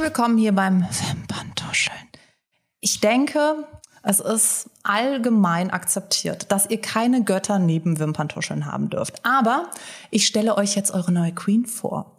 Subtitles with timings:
[0.00, 2.08] willkommen hier beim Wimperntuscheln.
[2.80, 3.66] Ich denke,
[4.02, 9.26] es ist allgemein akzeptiert, dass ihr keine Götter neben Wimperntuscheln haben dürft.
[9.26, 9.68] Aber
[10.10, 12.16] ich stelle euch jetzt eure neue Queen vor.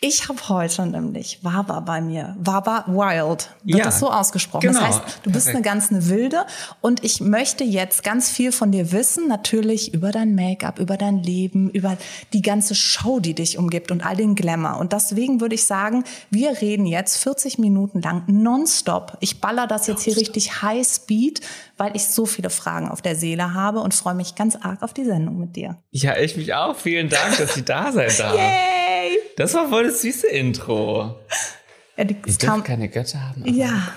[0.00, 2.36] Ich habe heute nämlich Wawa bei mir.
[2.38, 3.50] Wawa Wild.
[3.64, 4.68] Wird Ja, das so ausgesprochen?
[4.68, 4.78] genau.
[4.78, 5.56] Das heißt, du bist Perfekt.
[5.56, 6.46] eine ganz eine Wilde
[6.80, 11.18] und ich möchte jetzt ganz viel von dir wissen, natürlich über dein Make-up, über dein
[11.24, 11.96] Leben, über
[12.32, 14.78] die ganze Show, die dich umgibt und all den Glamour.
[14.78, 19.16] Und deswegen würde ich sagen, wir reden jetzt 40 Minuten lang nonstop.
[19.18, 21.40] Ich baller das jetzt hier richtig High Speed,
[21.76, 24.94] weil ich so viele Fragen auf der Seele habe und freue mich ganz arg auf
[24.94, 25.78] die Sendung mit dir.
[25.90, 26.76] Ja, ich mich auch.
[26.76, 28.38] Vielen Dank, dass ich da sein darf.
[29.08, 29.18] Yay!
[29.36, 31.16] Das war voll das süße Intro.
[31.96, 33.42] Ja, die, darf kam, keine Götter haben.
[33.42, 33.88] aber Ja,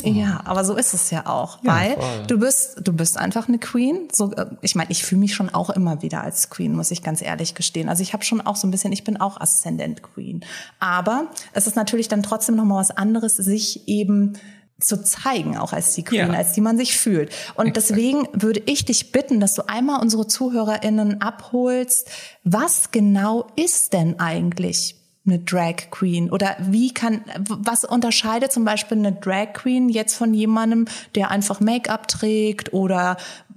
[0.00, 0.14] Queen.
[0.16, 2.26] ja, aber so ist es ja auch, Ja, weil voll.
[2.28, 4.06] du bist, du bist einfach eine Queen.
[4.12, 7.02] So, äh, ich meine, ich fühle mich schon auch immer wieder als Queen, muss ich
[7.02, 7.88] ganz ehrlich gestehen.
[7.88, 10.44] Also ich habe schon auch so ein bisschen, ich bin auch Aszendent Queen,
[10.78, 14.34] aber es ist natürlich dann trotzdem noch mal was anderes, sich eben
[14.80, 16.38] zu zeigen, auch als die Queen, Ja.
[16.38, 17.32] als die man sich fühlt.
[17.56, 22.08] Und deswegen würde ich dich bitten, dass du einmal unsere ZuhörerInnen abholst.
[22.44, 24.94] Was genau ist denn eigentlich
[25.26, 26.30] eine Drag Queen?
[26.30, 31.60] Oder wie kann, was unterscheidet zum Beispiel eine Drag Queen jetzt von jemandem, der einfach
[31.60, 32.72] Make-up trägt?
[32.72, 33.16] Oder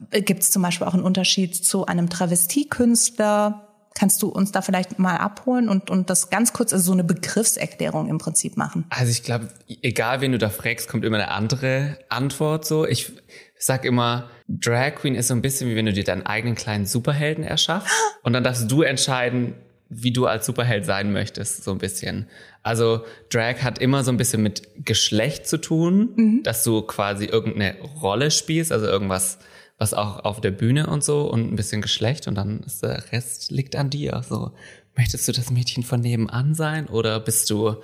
[0.10, 3.68] gibt es zum Beispiel auch einen Unterschied zu einem Travestiekünstler?
[3.94, 7.04] Kannst du uns da vielleicht mal abholen und, und das ganz kurz, also so eine
[7.04, 8.86] Begriffserklärung im Prinzip machen?
[8.90, 9.50] Also ich glaube,
[9.82, 12.88] egal wen du da fragst, kommt immer eine andere Antwort so.
[12.88, 13.12] Ich
[13.58, 16.86] sag immer, Drag Queen ist so ein bisschen wie wenn du dir deinen eigenen kleinen
[16.86, 19.56] Superhelden erschaffst und dann darfst du entscheiden,
[19.90, 22.28] wie du als Superheld sein möchtest, so ein bisschen.
[22.64, 27.76] Also Drag hat immer so ein bisschen mit Geschlecht zu tun, dass du quasi irgendeine
[28.02, 29.40] Rolle spielst, also irgendwas,
[29.82, 33.12] was auch auf der Bühne und so und ein bisschen Geschlecht und dann ist der
[33.12, 34.22] Rest liegt an dir.
[34.30, 34.52] So,
[34.96, 37.78] möchtest du das Mädchen von nebenan sein oder bist du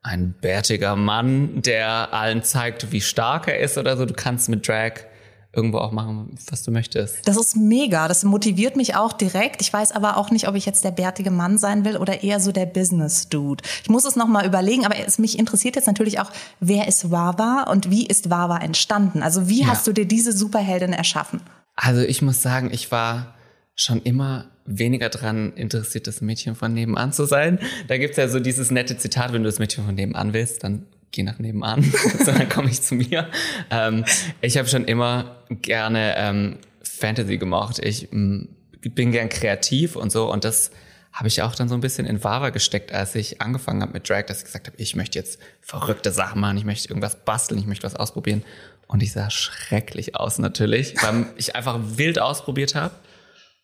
[0.00, 4.06] ein bärtiger Mann, der allen zeigt, wie stark er ist oder so?
[4.06, 4.92] Du kannst mit Drag
[5.56, 7.26] irgendwo auch machen, was du möchtest.
[7.26, 8.08] Das ist mega.
[8.08, 9.60] Das motiviert mich auch direkt.
[9.62, 12.40] Ich weiß aber auch nicht, ob ich jetzt der bärtige Mann sein will oder eher
[12.40, 13.62] so der Business-Dude.
[13.82, 17.64] Ich muss es nochmal überlegen, aber es, mich interessiert jetzt natürlich auch, wer ist Wawa
[17.70, 19.22] und wie ist Wawa entstanden?
[19.22, 19.68] Also wie Ja.
[19.68, 21.40] hast du dir diese Superheldin erschaffen?
[21.76, 23.34] Also ich muss sagen, ich war
[23.74, 27.58] schon immer weniger dran interessiert, das Mädchen von nebenan zu sein.
[27.88, 30.86] Da gibt's ja so dieses nette Zitat, wenn du das Mädchen von nebenan willst, dann
[31.14, 31.82] geh nach nebenan,
[32.18, 33.28] so, dann komme ich zu mir.
[33.70, 34.04] Ähm,
[34.40, 37.78] ich habe schon immer gerne ähm, Fantasy gemocht.
[37.78, 38.48] Ich mm,
[38.94, 40.70] bin gern kreativ und so und das
[41.12, 44.08] habe ich auch dann so ein bisschen in Vava gesteckt, als ich angefangen habe mit
[44.10, 47.60] Drag, dass ich gesagt habe, ich möchte jetzt verrückte Sachen machen, ich möchte irgendwas basteln,
[47.60, 48.42] ich möchte was ausprobieren.
[48.88, 52.94] Und ich sah schrecklich aus natürlich, weil ich einfach wild ausprobiert habe.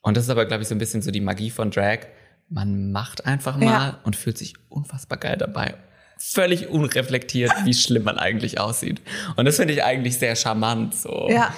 [0.00, 2.06] Und das ist aber, glaube ich, so ein bisschen so die Magie von Drag.
[2.48, 3.98] Man macht einfach mal Ja.
[4.04, 5.74] und fühlt sich unfassbar geil dabei.
[6.22, 9.00] Völlig unreflektiert, wie schlimm man eigentlich aussieht.
[9.36, 10.94] Und das finde ich eigentlich sehr charmant.
[10.94, 11.28] So.
[11.30, 11.52] Ja.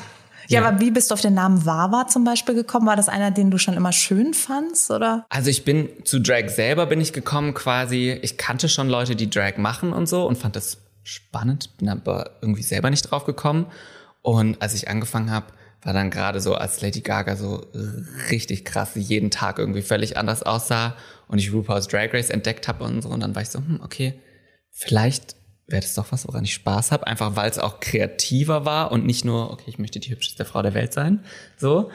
[0.49, 0.67] Ja, Ja.
[0.69, 2.87] aber wie bist du auf den Namen Wawa zum Beispiel gekommen?
[2.87, 5.25] War das einer, den du schon immer schön fandst, oder?
[5.31, 8.19] Also ich bin zu Drag selber bin ich gekommen quasi.
[8.22, 12.31] Ich kannte schon Leute, die Drag machen und so und fand das spannend, bin aber
[12.41, 13.67] irgendwie selber nicht drauf gekommen.
[14.21, 15.47] Und als ich angefangen habe,
[15.83, 17.67] war dann gerade so, als Lady Gaga so
[18.31, 20.95] richtig krass jeden Tag irgendwie völlig anders aussah
[21.27, 23.09] und ich RuPaul's Drag Race entdeckt habe und so.
[23.09, 24.15] Und dann war ich so, hm, okay,
[24.72, 25.37] vielleicht
[25.69, 29.06] wäre das doch was, woran ich Spaß habe, einfach weil es auch kreativer war und
[29.06, 31.21] nicht nur, okay, ich möchte die hübscheste Frau der Welt sein,
[31.56, 31.91] so.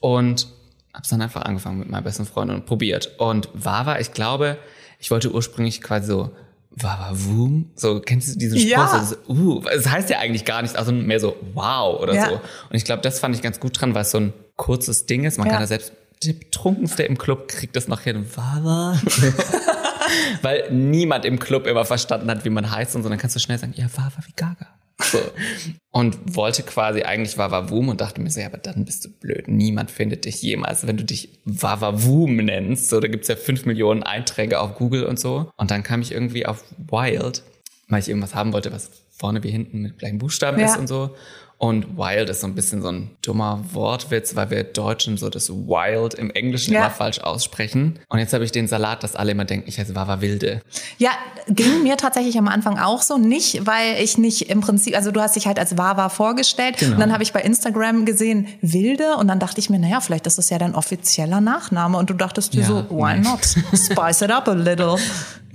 [0.00, 0.48] Und
[0.94, 3.18] hab's dann einfach angefangen mit meiner besten Freundin und probiert.
[3.18, 4.58] Und Wawa, ich glaube,
[4.98, 6.30] ich wollte ursprünglich quasi so
[6.72, 8.70] Wawa Woom, so kennst du diesen Spruch?
[8.70, 9.04] Ja.
[9.04, 12.28] So, uh, es heißt ja eigentlich gar nichts, also mehr so wow oder Ja.
[12.30, 12.34] so.
[12.34, 12.40] Und
[12.76, 15.36] ich glaube, das fand ich ganz gut dran, weil es so ein kurzes Ding ist.
[15.38, 15.52] Man Ja.
[15.54, 15.92] kann da selbst
[16.24, 18.26] der betrunkenste im Club kriegt das noch hin.
[18.34, 18.98] Wawa.
[20.42, 23.08] Weil niemand im Club immer verstanden hat, wie man heißt und so.
[23.08, 24.66] Dann kannst du schnell sagen, ja, Wawa wie Gaga.
[25.02, 25.18] So.
[25.92, 29.08] Und wollte quasi eigentlich Wawa Woom und dachte mir so, ja, aber dann bist du
[29.10, 29.48] blöd.
[29.48, 32.90] Niemand findet dich jemals, wenn du dich Wawa Woom nennst.
[32.90, 35.50] So, da gibt's ja fünf Millionen Einträge auf Google und so.
[35.56, 37.42] Und dann kam ich irgendwie auf Wild,
[37.88, 40.66] weil ich irgendwas haben wollte, was vorne wie hinten mit gleichen Buchstaben Ja.
[40.66, 41.14] ist und so.
[41.62, 45.50] Und Wild ist so ein bisschen so ein dummer Wortwitz, weil wir Deutschen so das
[45.50, 46.80] Wild im Englischen Ja.
[46.80, 47.98] immer falsch aussprechen.
[48.08, 50.62] Und jetzt habe ich den Salat, dass alle immer denken, ich heiße Wawa Wilde.
[50.96, 51.10] Ja,
[51.48, 53.18] ging mir tatsächlich am Anfang auch so.
[53.18, 56.94] Nicht, weil ich nicht im Prinzip, also du hast dich halt als Wawa vorgestellt Genau.
[56.94, 60.26] und dann habe ich bei Instagram gesehen Wilde und dann dachte ich mir, naja, vielleicht
[60.26, 63.28] ist das ja dein offizieller Nachname und du dachtest dir Ja, so, why nee.
[63.28, 63.40] not?
[63.78, 64.96] Spice it up a little.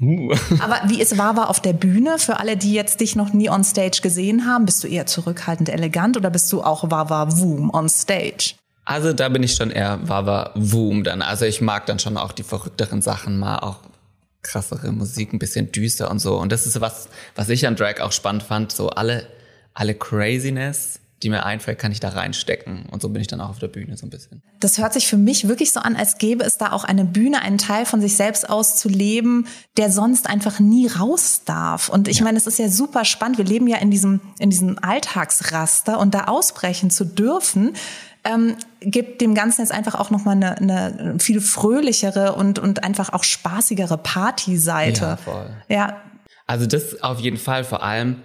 [0.01, 0.35] Uh.
[0.59, 2.19] Aber wie ist Wawa auf der Bühne?
[2.19, 5.69] Für alle, die jetzt dich noch nie on stage gesehen haben, bist du eher zurückhaltend
[5.69, 8.55] elegant oder bist du auch Wawa Woom on stage?
[8.85, 11.21] Also da bin ich schon eher Wawa Woom dann.
[11.21, 13.77] Also ich mag dann schon auch die verrückteren Sachen mal auch
[14.43, 16.37] krassere Musik, ein bisschen düster und so.
[16.37, 18.71] Und das ist was, was ich an Drag auch spannend fand.
[18.71, 19.25] So alle,
[19.73, 22.87] alle Craziness, die mir einfällt, kann ich da reinstecken.
[22.91, 24.43] Und so bin ich dann auch auf der Bühne so ein bisschen.
[24.59, 27.41] Das hört sich für mich wirklich so an, als gäbe es da auch eine Bühne,
[27.41, 29.47] einen Teil von sich selbst auszuleben,
[29.77, 31.89] der sonst einfach nie raus darf.
[31.89, 32.25] Und ich ja.
[32.25, 33.37] meine, es ist ja super spannend.
[33.37, 37.73] Wir leben ja in diesem, in diesem Alltagsraster und da ausbrechen zu dürfen,
[38.25, 43.13] ähm, gibt dem Ganzen jetzt einfach auch nochmal eine, eine viel fröhlichere und, und einfach
[43.13, 45.01] auch spaßigere Partyseite.
[45.01, 45.49] Ja, voll.
[45.69, 46.01] Ja.
[46.47, 48.17] Also das auf jeden Fall vor allem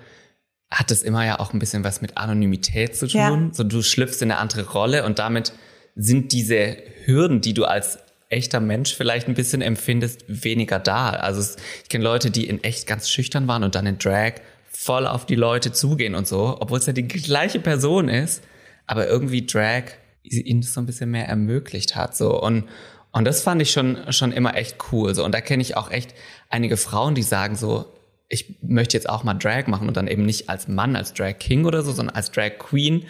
[0.71, 3.21] hat es immer ja auch ein bisschen was mit Anonymität zu tun.
[3.49, 3.49] Ja.
[3.53, 5.53] So du schlüpfst in eine andere Rolle und damit
[5.97, 11.11] sind diese Hürden, die du als echter Mensch vielleicht ein bisschen empfindest, weniger da.
[11.11, 14.35] Also ich kenne Leute, die in echt ganz schüchtern waren und dann in Drag
[14.71, 18.43] voll auf die Leute zugehen und so, obwohl es ja die gleiche Person ist,
[18.87, 19.85] aber irgendwie Drag
[20.23, 22.17] ihnen so ein bisschen mehr ermöglicht hat.
[22.17, 22.65] So und
[23.13, 25.15] und das fand ich schon schon immer echt cool.
[25.17, 26.15] So und da kenne ich auch echt
[26.49, 27.87] einige Frauen, die sagen so,
[28.31, 31.39] ich möchte jetzt auch mal Drag machen und dann eben nicht als Mann, als Drag
[31.39, 33.07] King oder so, sondern als Drag Queen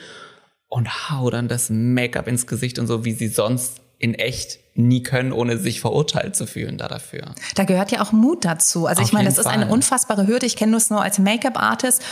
[0.68, 5.02] und hau dann das Make-up ins Gesicht und so, wie sie sonst in echt nie
[5.02, 7.34] können, ohne sich verurteilt zu fühlen da dafür.
[7.54, 8.86] Da gehört ja auch Mut dazu.
[8.86, 10.46] Also Auf ich meine, das ist eine unfassbare Hürde.
[10.46, 12.02] Ich kenne das nur als Make-up-Artist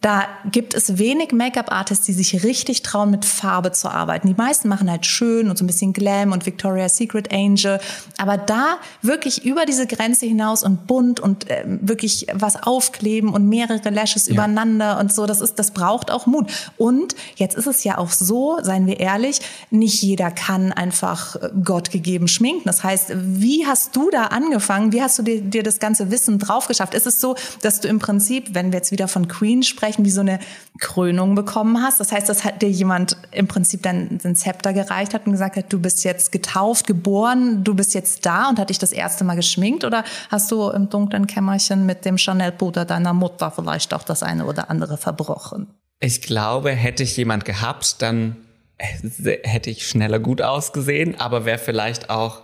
[0.00, 4.28] da gibt es wenig Make-up-Artists, die sich richtig trauen, mit Farbe zu arbeiten.
[4.28, 7.80] Die meisten machen halt schön und so ein bisschen Glam und Victoria's Secret Angel.
[8.16, 13.46] Aber da wirklich über diese Grenze hinaus und bunt und äh, wirklich was aufkleben und
[13.46, 14.32] mehrere Lashes ja.
[14.32, 16.50] übereinander und so, das ist, das braucht auch Mut.
[16.78, 21.50] Und jetzt ist es ja auch so, seien wir ehrlich, nicht jeder kann einfach äh,
[21.62, 22.62] Gott gegeben schminken.
[22.64, 24.92] Das heißt, wie hast du da angefangen?
[24.92, 26.94] Wie hast du dir, dir das ganze Wissen drauf geschafft?
[26.94, 30.04] Ist es so, dass du im Prinzip, wenn wir jetzt wieder von Queen sprechen, Anführungszeichen
[30.04, 30.38] wie so eine
[30.78, 32.00] Krönung bekommen hast.
[32.00, 35.72] Das heißt, dass dir jemand im Prinzip dann den Zepter gereicht hat und gesagt hat,
[35.72, 39.36] du bist jetzt getauft, geboren, du bist jetzt da und hat dich das erste Mal
[39.36, 44.22] geschminkt oder hast du im dunklen Kämmerchen mit dem Chanel-Puder deiner Mutter vielleicht auch das
[44.22, 45.68] eine oder andere verbrochen?
[46.00, 48.36] Ich glaube, hätte ich jemand gehabt, dann
[48.78, 52.42] hätte ich schneller gut ausgesehen, aber wäre vielleicht auch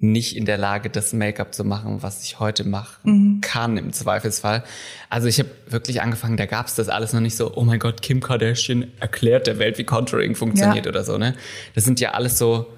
[0.00, 3.40] nicht in der Lage, das Make-up zu machen, was ich heute machen mhm.
[3.40, 4.62] kann im Zweifelsfall.
[5.10, 7.80] Also ich habe wirklich angefangen, da gab es das alles noch nicht so, oh mein
[7.80, 10.90] Gott, Kim Kardashian erklärt der Welt, wie Contouring funktioniert ja.
[10.90, 11.18] oder so.
[11.18, 11.34] Ne?
[11.74, 12.68] Das sind ja alles so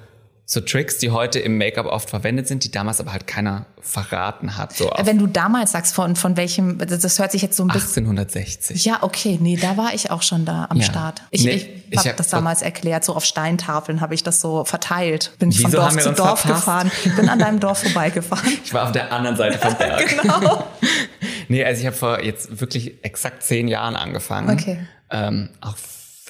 [0.52, 4.56] so Tricks, die heute im Make-up oft verwendet sind, die damals aber halt keiner verraten
[4.56, 4.76] hat.
[4.76, 8.02] So Wenn du damals sagst, von, von welchem, das hört sich jetzt so ein bisschen...
[8.02, 8.84] 1860.
[8.84, 10.82] Ja, okay, nee, da war ich auch schon da am ja.
[10.82, 11.22] Start.
[11.30, 14.64] Ich, nee, ich habe hab das damals erklärt, so auf Steintafeln habe ich das so
[14.64, 15.30] verteilt.
[15.38, 16.64] Bin ich von Dorf zu Dorf verpasst?
[16.64, 18.52] gefahren, bin an deinem Dorf vorbeigefahren.
[18.64, 20.20] Ich war auf der anderen Seite vom Berg.
[20.20, 20.66] genau.
[21.46, 24.50] nee, also ich habe vor jetzt wirklich exakt zehn Jahren angefangen.
[24.50, 24.80] Okay.
[25.12, 25.76] Ähm, auch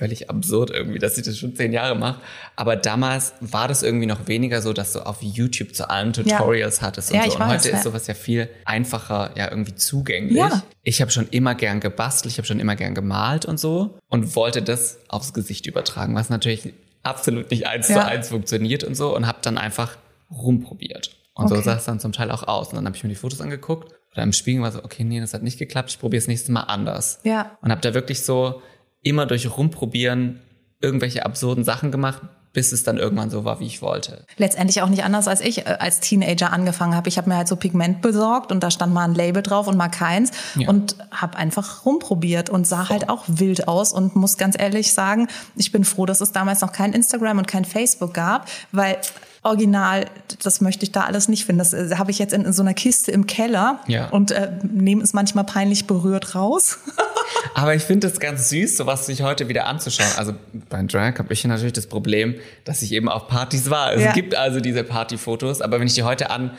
[0.00, 2.20] völlig absurd irgendwie, dass ich das schon zehn Jahre mache.
[2.56, 6.80] Aber damals war das irgendwie noch weniger so, dass du auf YouTube zu allen Tutorials
[6.80, 6.86] ja.
[6.86, 7.36] hattest und ja, so.
[7.36, 10.38] Und heute ist sowas ja viel einfacher, ja, irgendwie zugänglich.
[10.38, 10.62] Ja.
[10.82, 14.34] Ich habe schon immer gern gebastelt, ich habe schon immer gern gemalt und so und
[14.34, 19.14] wollte das aufs Gesicht übertragen, was natürlich absolut nicht eins zu eins funktioniert und so
[19.14, 19.98] und habe dann einfach
[20.30, 21.10] rumprobiert.
[21.34, 21.56] Und okay.
[21.56, 22.68] so sah es dann zum Teil auch aus.
[22.68, 25.20] Und dann habe ich mir die Fotos angeguckt oder im Spiegel war so, okay, nee,
[25.20, 27.20] das hat nicht geklappt, ich probiere es nächstes Mal anders.
[27.22, 27.58] Ja.
[27.60, 28.62] Und habe da wirklich so
[29.02, 30.40] immer durch Rumprobieren
[30.80, 34.24] irgendwelche absurden Sachen gemacht, bis es dann irgendwann so war, wie ich wollte.
[34.36, 37.08] Letztendlich auch nicht anders, als ich äh, als Teenager angefangen habe.
[37.08, 39.76] Ich habe mir halt so Pigment besorgt und da stand mal ein Label drauf und
[39.76, 40.68] mal keins ja.
[40.68, 45.28] und habe einfach rumprobiert und sah halt auch wild aus und muss ganz ehrlich sagen,
[45.54, 48.98] ich bin froh, dass es damals noch kein Instagram und kein Facebook gab, weil
[49.42, 50.04] Original,
[50.42, 51.60] das möchte ich da alles nicht finden.
[51.60, 54.08] Das äh, habe ich jetzt in, in, so einer Kiste im Keller ja.
[54.10, 56.78] und äh, nehme es manchmal peinlich berührt raus.
[57.54, 60.10] Aber ich finde es ganz süß, sowas sich heute wieder anzuschauen.
[60.18, 60.34] Also
[60.68, 63.94] beim Drag habe ich natürlich das Problem, dass ich eben auf Partys war.
[63.94, 64.12] Es ja.
[64.12, 66.52] gibt also diese Partyfotos, aber wenn ich die heute an,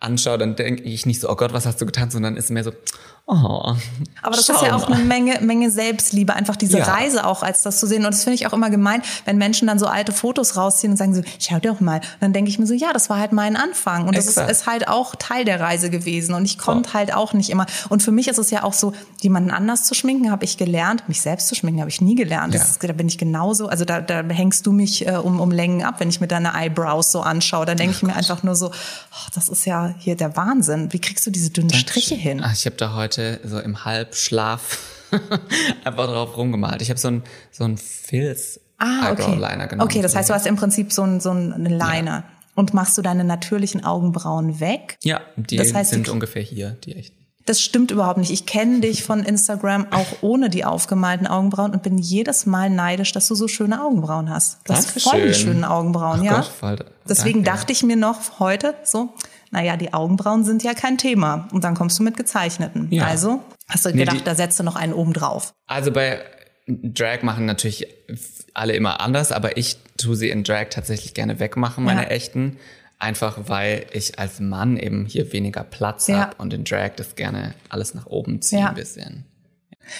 [0.00, 2.64] anschaue, dann denke ich nicht so, oh Gott, was hast du getan, sondern ist mehr
[2.64, 2.72] so,
[3.30, 3.74] Oh,
[4.22, 6.84] Aber das ist ja auch eine Menge, Menge Selbstliebe, einfach diese ja.
[6.84, 8.06] Reise auch als das zu sehen.
[8.06, 10.96] Und das finde ich auch immer gemein, wenn Menschen dann so alte Fotos rausziehen und
[10.96, 11.96] sagen so, schau dir doch mal.
[11.96, 14.08] Und dann denke ich mir so, ja, das war halt mein Anfang.
[14.08, 16.34] Und das ist, ist, halt auch Teil der Reise gewesen.
[16.34, 16.94] Und ich konnte oh.
[16.94, 17.66] halt auch nicht immer.
[17.90, 21.06] Und für mich ist es ja auch so, jemanden anders zu schminken, habe ich gelernt.
[21.06, 22.54] Mich selbst zu schminken, habe ich nie gelernt.
[22.54, 22.62] Ja.
[22.62, 23.68] Ist, da bin ich genauso.
[23.68, 26.54] Also da, da hängst du mich äh, um, um Längen ab, wenn ich mir deine
[26.54, 27.66] Eyebrows so anschaue.
[27.66, 30.94] Dann denke ich mir einfach nur so, oh, das ist ja hier der Wahnsinn.
[30.94, 32.40] Wie kriegst du diese dünnen Striche hin?
[32.42, 34.78] Ach, ich habe da heute heute so im Halbschlaf
[35.84, 36.82] einfach drauf rumgemalt.
[36.82, 39.34] Ich habe so ein so ein Filz ah, okay.
[39.34, 39.88] Liner genommen.
[39.88, 42.10] Okay, das heißt, du hast im Prinzip so ein so eine Liner.
[42.10, 42.24] Ja.
[42.54, 44.98] Und machst du deine natürlichen Augenbrauen weg?
[45.04, 47.16] Ja, die das heißt, sind ungefähr hier, die echten.
[47.46, 48.30] Das stimmt überhaupt nicht.
[48.30, 53.12] Ich kenne dich von Instagram auch ohne die aufgemalten Augenbrauen und bin jedes Mal neidisch,
[53.12, 54.58] dass du so schöne Augenbrauen hast.
[54.64, 56.36] Du hast voll die schönen Augenbrauen, Ach ja.
[56.36, 56.76] Gott, voll,
[57.08, 57.60] Deswegen danke.
[57.60, 59.14] dachte ich mir noch heute so,
[59.50, 61.48] naja, die Augenbrauen sind ja kein Thema.
[61.52, 62.88] Und dann kommst du mit gezeichneten.
[62.90, 63.06] Ja.
[63.06, 65.54] Also hast du gedacht, nee, die, da setzt du noch einen oben drauf.
[65.66, 66.20] Also bei
[66.66, 67.86] Drag machen natürlich
[68.54, 72.08] alle immer anders, aber ich tue sie in Drag tatsächlich gerne wegmachen, meine ja.
[72.08, 72.58] echten.
[72.98, 76.18] Einfach weil ich als Mann eben hier weniger Platz ja.
[76.18, 78.68] habe und in Drag das gerne alles nach oben ziehe ja.
[78.68, 79.24] ein bisschen.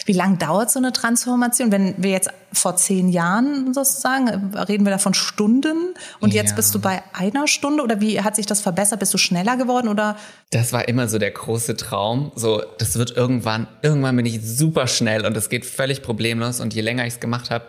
[0.05, 1.73] Wie lang dauert so eine Transformation?
[1.73, 6.43] Wenn wir jetzt vor zehn Jahren sozusagen, reden wir da von Stunden und ja.
[6.43, 9.01] jetzt bist du bei einer Stunde oder wie hat sich das verbessert?
[9.01, 10.17] Bist du schneller geworden oder?
[10.51, 12.33] Das war immer so der große Traum.
[12.35, 16.75] So, das wird irgendwann, irgendwann bin ich super schnell und das geht völlig problemlos und
[16.75, 17.67] je länger ich es gemacht habe,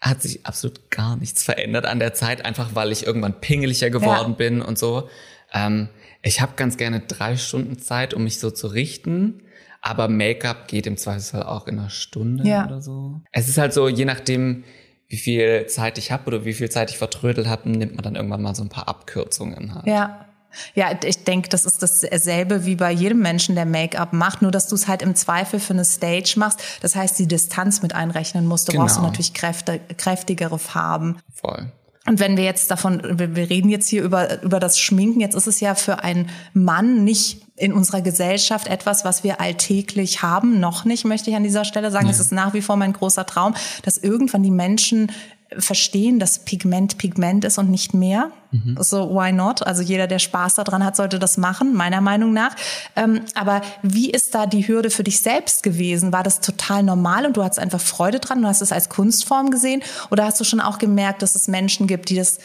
[0.00, 4.30] hat sich absolut gar nichts verändert an der Zeit, einfach weil ich irgendwann pingeliger geworden
[4.30, 4.36] ja.
[4.36, 5.08] bin und so.
[5.52, 5.88] Ähm,
[6.22, 9.42] ich habe ganz gerne drei Stunden Zeit, um mich so zu richten
[9.80, 12.66] aber Make-up geht im Zweifelsfall auch in einer Stunde ja.
[12.66, 13.20] oder so.
[13.32, 14.64] Es ist halt so, je nachdem,
[15.08, 18.14] wie viel Zeit ich habe oder wie viel Zeit ich vertrödelt habe, nimmt man dann
[18.14, 19.86] irgendwann mal so ein paar Abkürzungen halt.
[19.86, 20.26] Ja.
[20.74, 24.66] Ja, ich denke, das ist dasselbe wie bei jedem Menschen, der Make-up macht, nur dass
[24.66, 26.60] du es halt im Zweifel für eine Stage machst.
[26.80, 28.66] Das heißt, die Distanz mit einrechnen musst.
[28.66, 28.82] Du genau.
[28.82, 31.18] brauchst du natürlich kräfte, kräftigere Farben.
[31.32, 31.70] Voll.
[32.06, 35.46] Und wenn wir jetzt davon, wir reden jetzt hier über, über das Schminken, jetzt ist
[35.46, 40.84] es ja für einen Mann nicht in unserer Gesellschaft etwas, was wir alltäglich haben, noch
[40.84, 42.06] nicht, möchte ich an dieser Stelle sagen.
[42.06, 42.12] Ja.
[42.12, 45.12] Es ist nach wie vor mein großer Traum, dass irgendwann die Menschen
[45.58, 48.30] verstehen, dass Pigment Pigment ist und nicht mehr.
[48.52, 48.76] Mhm.
[48.80, 49.66] So, why not?
[49.66, 52.54] Also jeder, der Spaß daran hat, sollte das machen, meiner Meinung nach.
[52.94, 56.12] Ähm, aber wie ist da die Hürde für dich selbst gewesen?
[56.12, 58.42] War das total normal und du hattest einfach Freude dran?
[58.42, 59.82] Du hast es als Kunstform gesehen?
[60.10, 62.38] Oder hast du schon auch gemerkt, dass es Menschen gibt, die das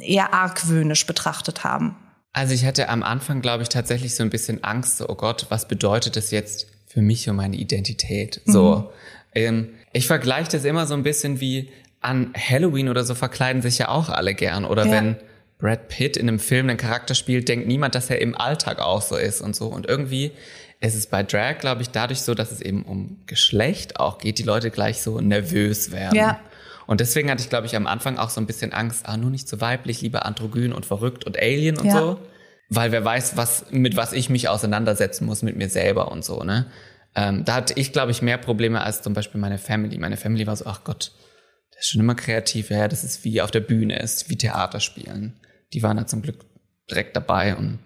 [0.00, 1.96] eher argwöhnisch betrachtet haben?
[2.32, 5.46] Also ich hatte am Anfang, glaube ich, tatsächlich so ein bisschen Angst, so, oh Gott,
[5.50, 8.40] was bedeutet das jetzt für mich und meine Identität?
[8.46, 8.84] So, mhm.
[9.34, 11.70] ähm, ich vergleiche das immer so ein bisschen wie,
[12.02, 14.64] an Halloween oder so verkleiden sich ja auch alle gern.
[14.64, 14.92] Oder ja.
[14.92, 15.16] wenn
[15.58, 19.00] Brad Pitt in einem Film einen Charakter spielt, denkt niemand, dass er im Alltag auch
[19.00, 19.68] so ist und so.
[19.68, 20.32] Und irgendwie
[20.80, 24.38] ist es bei Drag, glaube ich, dadurch so, dass es eben um Geschlecht auch geht,
[24.38, 26.16] die Leute gleich so nervös werden.
[26.16, 26.40] Ja.
[26.86, 29.30] Und deswegen hatte ich, glaube ich, am Anfang auch so ein bisschen Angst, ah, nur
[29.30, 31.98] nicht so weiblich, lieber androgyn und verrückt und Alien und ja.
[31.98, 32.20] so.
[32.68, 36.42] Weil wer weiß, was, mit was ich mich auseinandersetzen muss mit mir selber und so,
[36.42, 36.66] ne?
[37.14, 39.98] Ähm, da hatte ich, glaube ich, mehr Probleme als zum Beispiel meine Family.
[39.98, 41.12] Meine Family war so, ach Gott,
[41.82, 42.70] ist schon immer kreativ.
[42.70, 45.40] Ja, das ist wie auf der Bühne ist, wie Theater spielen.
[45.72, 46.44] Die waren da zum Glück
[46.88, 47.80] direkt dabei und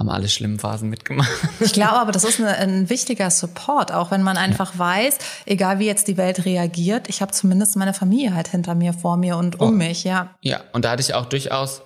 [0.00, 1.30] haben alle schlimmen Phasen mitgemacht.
[1.60, 4.78] Ich glaube aber, das ist eine, ein wichtiger Support, auch wenn man einfach ja.
[4.78, 8.94] weiß, egal wie jetzt die Welt reagiert, ich habe zumindest meine Familie halt hinter mir,
[8.94, 9.72] vor mir und um oh.
[9.72, 10.34] mich, ja.
[10.40, 11.82] Ja, und da hatte ich auch durchaus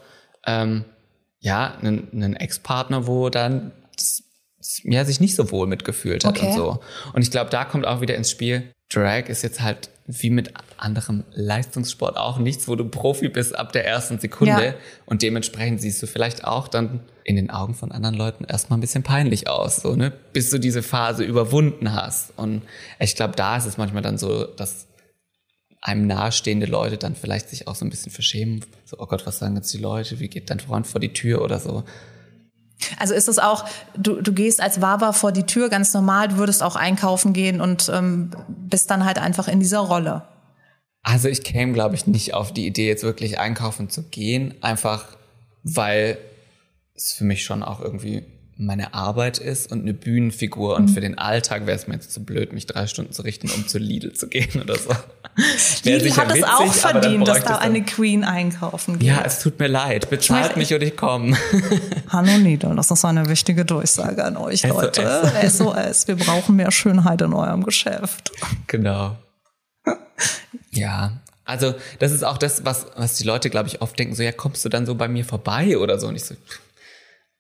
[0.47, 0.85] ähm,
[1.41, 3.73] ja einen, einen Ex-Partner, wo dann
[4.85, 6.47] ja, sich nicht so wohl mitgefühlt hat okay.
[6.47, 6.81] und so.
[7.13, 10.53] Und ich glaube, da kommt auch wieder ins Spiel, Drag ist jetzt halt wie mit
[10.77, 14.65] anderem Leistungssport auch nichts, wo du Profi bist ab der ersten Sekunde.
[14.65, 14.75] Ja.
[15.07, 18.83] Und dementsprechend siehst du vielleicht auch dann in den Augen von anderen Leuten erstmal ein
[18.83, 20.13] bisschen peinlich aus, so, ne?
[20.35, 22.35] Bis du diese Phase überwunden hast.
[22.37, 22.63] Und
[22.99, 24.87] ich glaube, da ist es manchmal dann so, dass
[25.81, 28.65] einem nahestehende Leute dann vielleicht sich auch so ein bisschen verschämen.
[28.85, 30.21] So, oh Gott, was sagen jetzt die Leute?
[30.21, 31.85] Wie geht dein Freund vor die Tür oder so?
[32.99, 33.65] Also ist es auch,
[33.97, 37.61] du, du gehst als Wawa vor die Tür ganz normal, du würdest auch einkaufen gehen
[37.61, 40.23] und ähm, bist dann halt einfach in dieser Rolle.
[41.03, 45.17] Also ich käme, glaube ich, nicht auf die Idee, jetzt wirklich einkaufen zu gehen, einfach
[45.63, 46.19] weil
[46.95, 48.25] es für mich schon auch irgendwie
[48.57, 50.77] meine Arbeit ist und eine Bühnenfigur.
[50.77, 50.95] Und mhm.
[50.95, 53.67] für den Alltag wäre es mir jetzt zu blöd, mich drei Stunden zu richten, um
[53.67, 54.91] zu Lidl zu gehen oder so.
[55.83, 59.09] Lidl hat es auch verdient, dass da eine Queen einkaufen geht.
[59.09, 60.09] Ja, es tut mir leid.
[60.09, 61.37] Bezahlt mich und ich komme.
[62.09, 65.23] Hallo Lidl, das ist eine wichtige Durchsage an euch, Leute.
[65.43, 65.59] SOS.
[65.59, 66.09] SOS.
[66.09, 68.31] Wir brauchen mehr Schönheit in eurem Geschäft.
[68.69, 69.17] Genau.
[70.71, 74.23] Ja, also das ist auch das, was, was die Leute, glaube ich, oft denken, so
[74.23, 76.09] ja, kommst du dann so bei mir vorbei oder so?
[76.09, 76.35] Und ich so,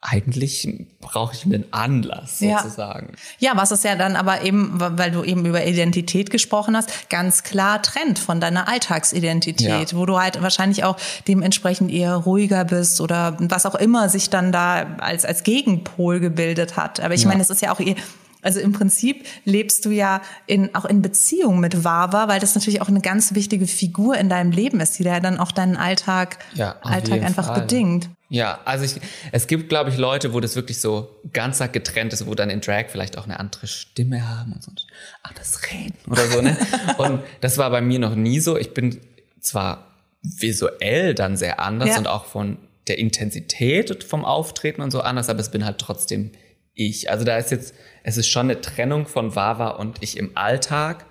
[0.07, 0.69] eigentlich
[1.01, 3.15] brauche ich einen Anlass sozusagen.
[3.39, 3.53] Ja.
[3.53, 7.43] ja, was es ja dann aber eben, weil du eben über Identität gesprochen hast, ganz
[7.43, 9.99] klar trennt von deiner Alltagsidentität, ja.
[9.99, 14.53] wo du halt wahrscheinlich auch dementsprechend eher ruhiger bist oder was auch immer sich dann
[14.53, 17.01] da als, als Gegenpol gebildet hat.
[17.01, 17.29] Aber ich ja.
[17.29, 17.97] meine, es ist ja auch ihr,
[18.43, 22.83] also im Prinzip lebst du ja in, auch in Beziehung mit Wawa, weil das natürlich
[22.83, 26.39] auch eine ganz wichtige Figur in deinem Leben ist, die da dann auch deinen Alltag,
[26.53, 27.63] ja, Alltag einfach Fall.
[27.63, 28.11] bedingt.
[28.35, 29.01] Ja, also ich,
[29.31, 32.61] es gibt, glaube ich, Leute, wo das wirklich so ganz getrennt ist, wo dann in
[32.61, 34.73] Drag vielleicht auch eine andere Stimme haben und so
[35.23, 36.57] anders reden oder so, ne?
[36.99, 38.59] und das war bei mir noch nie so.
[38.59, 39.01] Ich bin
[39.39, 39.87] zwar
[40.21, 41.99] visuell dann sehr anders ja.
[41.99, 46.33] und auch von der Intensität vom Auftreten und so anders, aber es bin halt trotzdem
[46.75, 47.11] ich.
[47.11, 47.73] Also da ist jetzt,
[48.03, 51.07] es ist schon eine Trennung von Wawa und ich im Alltag,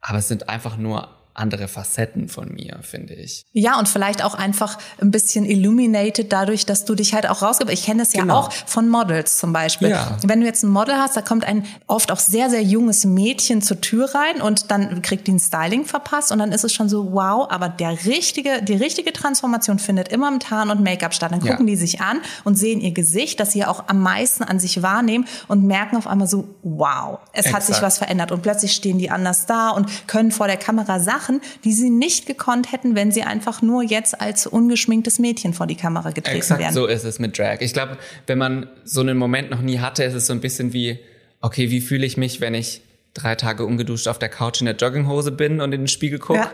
[0.00, 3.44] aber es sind einfach nur andere Facetten von mir, finde ich.
[3.52, 7.72] Ja, und vielleicht auch einfach ein bisschen illuminated dadurch, dass du dich halt auch rausgibst.
[7.72, 8.36] Ich kenne das ja Genau.
[8.38, 9.90] auch von Models zum Beispiel.
[9.90, 10.16] Ja.
[10.22, 13.62] Wenn du jetzt ein Model hast, da kommt ein oft auch sehr, sehr junges Mädchen
[13.62, 16.88] zur Tür rein und dann kriegt die ein Styling verpasst und dann ist es schon
[16.88, 21.32] so, wow, aber der richtige, die richtige Transformation findet immer mit Haaren und Make-up statt.
[21.32, 21.52] Dann Ja.
[21.52, 24.82] gucken die sich an und sehen ihr Gesicht, das sie auch am meisten an sich
[24.82, 27.82] wahrnehmen und merken auf einmal so, wow, es hat sich Exakt.
[27.82, 31.23] was verändert und plötzlich stehen die anders da und können vor der Kamera Sachen,
[31.64, 35.76] die sie nicht gekonnt hätten, wenn sie einfach nur jetzt als ungeschminktes Mädchen vor die
[35.76, 36.72] Kamera getreten Exakt wären.
[36.74, 37.58] so ist es mit Drag.
[37.60, 40.72] Ich glaube, wenn man so einen Moment noch nie hatte, ist es so ein bisschen
[40.72, 40.98] wie,
[41.40, 42.80] okay, wie fühle ich mich, wenn ich
[43.14, 46.40] drei Tage ungeduscht auf der Couch in der Jogginghose bin und in den Spiegel gucke?
[46.40, 46.50] Ja.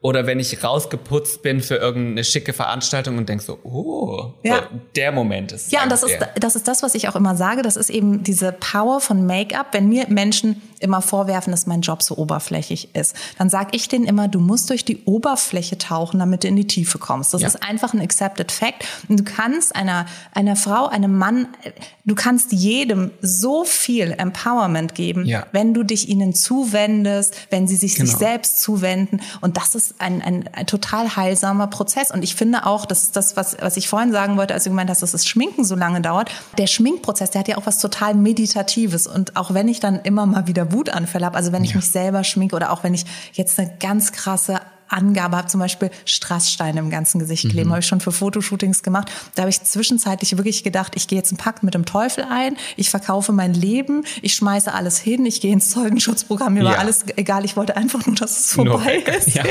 [0.00, 4.56] Oder wenn ich rausgeputzt bin für irgendeine schicke Veranstaltung und denk so, oh, Ja.
[4.70, 5.72] so, der Moment ist.
[5.72, 7.62] Ja, und das ist, das ist das, was ich auch immer sage.
[7.62, 9.68] Das ist eben diese Power von Make-up.
[9.72, 14.04] Wenn mir Menschen immer vorwerfen, dass mein Job so oberflächlich ist, dann sage ich denen
[14.04, 17.34] immer, du musst durch die Oberfläche tauchen, damit du in die Tiefe kommst.
[17.34, 17.48] Das Ja.
[17.48, 18.84] ist einfach ein accepted fact.
[19.08, 21.48] Und du kannst einer, einer Frau, einem Mann,
[22.04, 25.46] du kannst jedem so viel Empowerment geben, Ja.
[25.52, 28.18] wenn du dich ihnen zuwendest, wenn sie sich sich Genau.
[28.18, 29.20] selbst zuwenden.
[29.40, 32.10] Und das ist ein, ein, ein total heilsamer Prozess.
[32.10, 34.70] Und ich finde auch, das ist das, was, was ich vorhin sagen wollte, als du
[34.70, 36.30] gemeint hast, dass das Schminken so lange dauert.
[36.58, 39.06] Der Schminkprozess, der hat ja auch was total Meditatives.
[39.06, 42.22] Und auch wenn ich dann immer mal wieder Wutanfälle habe, also wenn ich mich selber
[42.24, 46.90] schminke oder auch wenn ich jetzt eine ganz krasse Angabe habe, zum Beispiel Strasssteine im
[46.90, 49.10] ganzen Gesicht kleben, habe ich schon für Fotoshootings gemacht.
[49.34, 52.56] Da habe ich zwischenzeitlich wirklich gedacht, ich gehe jetzt einen Pakt mit dem Teufel ein,
[52.76, 56.78] ich verkaufe mein Leben, ich schmeiße alles hin, ich gehe ins Zeugenschutzprogramm, mir war Ja.
[56.78, 59.34] alles egal, ich wollte einfach nur, dass es vorbei weg, ist.
[59.34, 59.42] ja.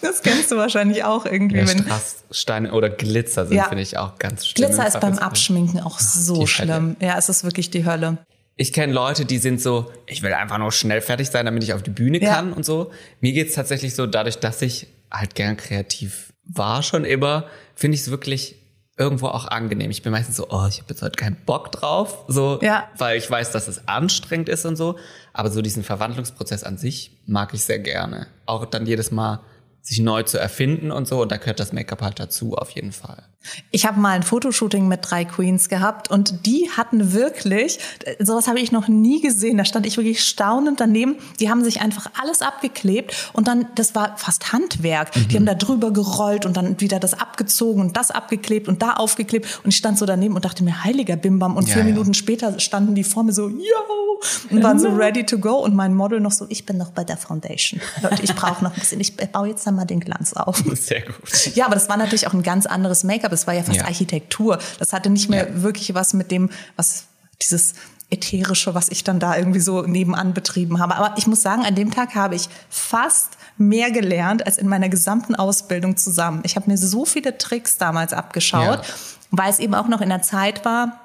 [0.00, 1.58] das kennst du wahrscheinlich auch irgendwie.
[1.58, 3.64] Ja, wenn, Strasssteine oder Glitzer sind, Ja.
[3.68, 4.68] finde ich, auch ganz schlimm.
[4.68, 5.18] Glitzer ist beim.
[5.18, 6.46] Abschminken auch so die Hölle.
[6.48, 6.96] schlimm.
[7.00, 8.18] Ja, es ist wirklich die Hölle.
[8.58, 11.74] Ich kenne Leute, die sind so, ich will einfach nur schnell fertig sein, damit ich
[11.74, 12.34] auf die Bühne Ja.
[12.36, 12.90] kann und so.
[13.20, 18.02] Mir geht's tatsächlich so, dadurch, dass ich halt gern kreativ war schon immer, finde ich
[18.02, 18.56] es wirklich
[18.98, 19.90] irgendwo auch angenehm.
[19.90, 22.88] Ich bin meistens so, oh, ich habe jetzt heute keinen Bock drauf, so, Ja.
[22.96, 24.96] weil ich weiß, dass es anstrengend ist und so.
[25.34, 28.26] Aber so diesen Verwandlungsprozess an sich mag ich sehr gerne.
[28.46, 29.40] Auch dann jedes Mal
[29.82, 31.20] sich neu zu erfinden und so.
[31.20, 33.22] Und da gehört das Make-up halt dazu, auf jeden Fall.
[33.70, 37.78] Ich habe mal ein Fotoshooting mit drei Queens gehabt und die hatten wirklich,
[38.18, 41.80] sowas habe ich noch nie gesehen, da stand ich wirklich staunend daneben, die haben sich
[41.80, 46.56] einfach alles abgeklebt und dann, das war fast Handwerk, die haben da drüber gerollt und
[46.56, 50.34] dann wieder das abgezogen und das abgeklebt und da aufgeklebt und ich stand so daneben
[50.34, 51.88] und dachte mir, heiliger Bimbam und Ja, vier ja.
[51.88, 55.74] Minuten später standen die vor mir so, yo, und waren so ready to go und
[55.74, 57.80] mein Model noch so, ich bin noch bei der Foundation.
[58.02, 60.62] Leute, ich brauche noch ein bisschen, ich baue jetzt dann mal den Glanz auf.
[60.74, 61.54] Sehr gut.
[61.54, 63.32] Ja, aber das war natürlich auch ein ganz anderes Make-up.
[63.36, 63.84] Es war ja fast Ja.
[63.84, 64.58] Architektur.
[64.78, 65.62] Das hatte nicht mehr Ja.
[65.62, 67.04] wirklich was mit dem, was
[67.42, 67.74] dieses
[68.10, 70.96] ätherische, was ich dann da irgendwie so nebenan betrieben habe.
[70.96, 74.88] Aber ich muss sagen, an dem Tag habe ich fast mehr gelernt als in meiner
[74.88, 76.40] gesamten Ausbildung zusammen.
[76.44, 78.94] Ich habe mir so viele Tricks damals abgeschaut, Ja.
[79.30, 81.00] weil es eben auch noch in der Zeit war,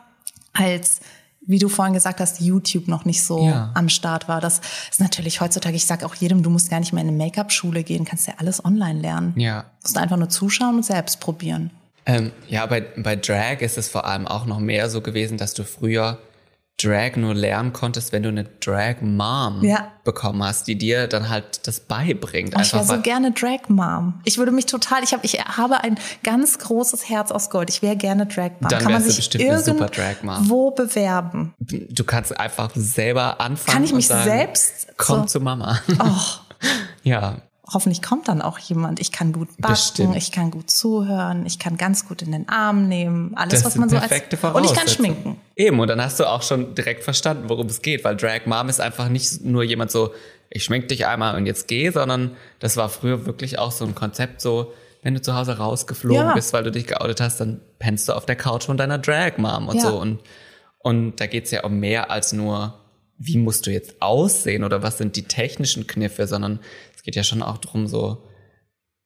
[0.53, 0.99] als
[1.47, 3.71] wie du vorhin gesagt hast, YouTube noch nicht so Ja.
[3.73, 4.39] am Start war.
[4.41, 7.17] Das ist natürlich heutzutage, ich sage auch jedem, du musst gar nicht mehr in eine
[7.17, 9.33] Make-up-Schule gehen, kannst ja alles online lernen.
[9.39, 9.61] Ja.
[9.61, 11.71] Du musst einfach nur zuschauen und selbst probieren.
[12.05, 15.53] Ähm, ja, bei, bei Drag ist es vor allem auch noch mehr so gewesen, dass
[15.53, 16.17] du früher
[16.81, 19.89] Drag nur lernen konntest, wenn du eine Drag Mom Ja.
[20.03, 22.55] bekommen hast, die dir dann halt das beibringt.
[22.57, 24.15] Oh, ich wäre so gerne Drag Mom.
[24.25, 27.69] Ich würde mich total, ich habe ich habe ein ganz großes Herz aus Gold.
[27.69, 28.69] Ich wäre gerne Drag Mom.
[28.69, 30.49] Dann Kann man wärst du sich bestimmt eine super Drag Mom.
[30.49, 31.53] Wo bewerben?
[31.59, 33.75] du kannst einfach selber anfangen.
[33.75, 35.79] Kann ich mich sagen, selbst Komm so- zu Mama.
[35.99, 36.65] Oh,
[37.03, 37.41] ja.
[37.73, 38.99] Hoffentlich kommt dann auch jemand.
[38.99, 40.15] Ich kann gut backen, Bestimmt.
[40.15, 43.33] ich kann gut zuhören, ich kann ganz gut in den Arm nehmen.
[43.35, 45.37] Alles, Das was man so als und ich kann schminken.
[45.55, 48.69] Eben, und dann hast du auch schon direkt verstanden, worum es geht, weil Drag Mom
[48.69, 50.11] ist einfach nicht nur jemand so,
[50.49, 53.95] ich schmink dich einmal und jetzt geh, sondern das war früher wirklich auch so ein
[53.95, 56.33] Konzept, so, wenn du zu Hause rausgeflogen Ja.
[56.33, 59.37] bist, weil du dich geoutet hast, dann pennst du auf der Couch von deiner Drag
[59.37, 59.81] Mom und Ja.
[59.91, 59.97] so.
[59.99, 60.19] Und,
[60.79, 62.75] und da geht's ja um mehr als nur,
[63.17, 66.59] wie musst du jetzt aussehen oder was sind die technischen Kniffe, sondern
[67.01, 68.23] es geht ja schon auch darum, so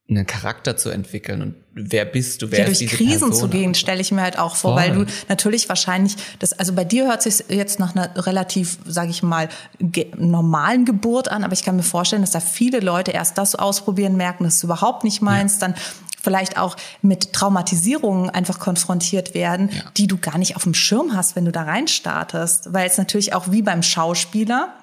[0.10, 3.34] einen Charakter zu entwickeln und wer bist du, wer ja, ist durch diese Krisen Person?
[3.34, 4.82] zu gehen, stelle ich mir halt auch vor, Voll.
[4.82, 9.12] weil du natürlich wahrscheinlich das, also bei dir hört sich jetzt nach einer relativ, sage
[9.12, 9.48] ich mal,
[9.80, 13.56] ge normalen Geburt an, aber ich kann mir vorstellen, dass da viele Leute erst das
[13.56, 15.74] ausprobieren, merken, das ist überhaupt nicht meins, dann
[16.22, 19.84] vielleicht auch mit Traumatisierungen einfach konfrontiert werden, Ja.
[19.96, 23.34] die du gar nicht auf dem Schirm hast, wenn du da reinstartest, weil es natürlich
[23.34, 24.74] auch wie beim Schauspieler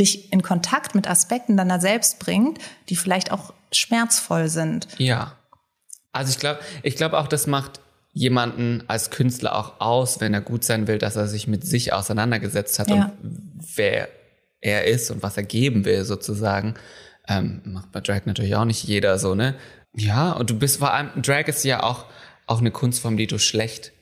[0.00, 2.58] dich in Kontakt mit Aspekten deiner selbst bringt,
[2.88, 4.88] die vielleicht auch schmerzvoll sind.
[4.98, 5.36] Ja.
[6.12, 7.80] Also ich glaube, ich glaube auch, das macht
[8.12, 11.92] jemanden als Künstler auch aus, wenn er gut sein will, dass er sich mit sich
[11.92, 13.12] auseinandergesetzt hat Ja.
[13.22, 14.08] und wer
[14.60, 16.74] er ist und was er geben will sozusagen.
[17.28, 19.54] Ähm, macht bei Drag natürlich auch nicht jeder so, ne?
[19.94, 22.06] Ja, und du bist vor allem, Drag ist ja auch,
[22.46, 23.92] auch eine Kunstform, die du schlecht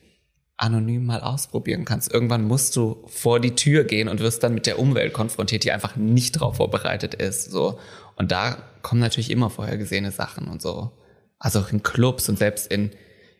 [0.59, 2.13] anonym mal ausprobieren kannst.
[2.13, 5.71] Irgendwann musst du vor die Tür gehen und wirst dann mit der Umwelt konfrontiert, die
[5.71, 7.49] einfach nicht darauf vorbereitet ist.
[7.49, 7.79] So.
[8.17, 10.91] Und da kommen natürlich immer vorhergesehene Sachen und so.
[11.39, 12.91] Also auch in Clubs und selbst in,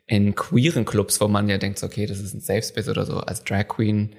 [0.08, 3.17] in queeren Clubs, wo man ja denkt, okay, das ist ein Safe Space oder so,
[3.17, 4.15] als Drag Queen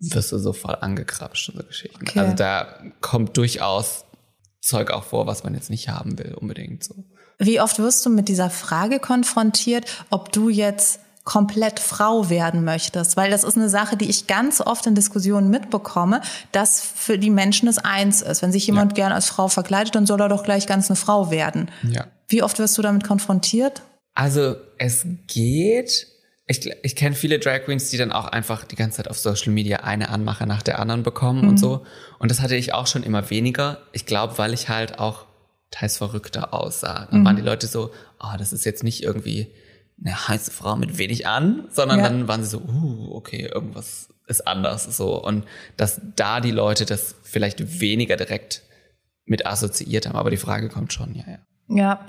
[0.00, 2.02] wirst du so voll angekrapscht und so Geschichten.
[2.02, 2.18] Okay.
[2.18, 4.04] Also da kommt durchaus
[4.60, 7.04] Zeug auch vor, was man jetzt nicht haben will, unbedingt so.
[7.38, 13.16] Wie oft wirst du mit dieser Frage konfrontiert, ob du jetzt komplett Frau werden möchtest,
[13.16, 16.20] weil das ist eine Sache, die ich ganz oft in Diskussionen mitbekomme,
[16.52, 18.42] dass für die Menschen es eins ist.
[18.42, 19.04] Wenn sich jemand Ja.
[19.04, 21.70] gern als Frau verkleidet, dann soll er doch gleich ganz eine Frau werden.
[21.82, 22.06] Ja.
[22.28, 23.82] Wie oft wirst du damit konfrontiert?
[24.14, 26.08] Also es geht.
[26.46, 29.50] Ich, ich kenne viele Drag Queens, die dann auch einfach die ganze Zeit auf Social
[29.50, 31.86] Media eine Anmache nach der anderen bekommen und so.
[32.18, 33.78] Und das hatte ich auch schon immer weniger.
[33.92, 35.24] Ich glaube, weil ich halt auch
[35.70, 37.08] teils verrückter aussah.
[37.10, 39.50] Dann waren die Leute so, oh, das ist jetzt nicht irgendwie
[40.04, 42.04] eine heiße Frau mit wenig an, sondern Ja.
[42.08, 45.22] dann waren sie so, uh, okay, irgendwas ist anders so.
[45.22, 45.44] Und
[45.76, 48.62] dass da die Leute das vielleicht weniger direkt
[49.26, 50.16] mit assoziiert haben.
[50.16, 51.38] Aber die Frage kommt schon, ja, ja.
[51.68, 52.00] Ja.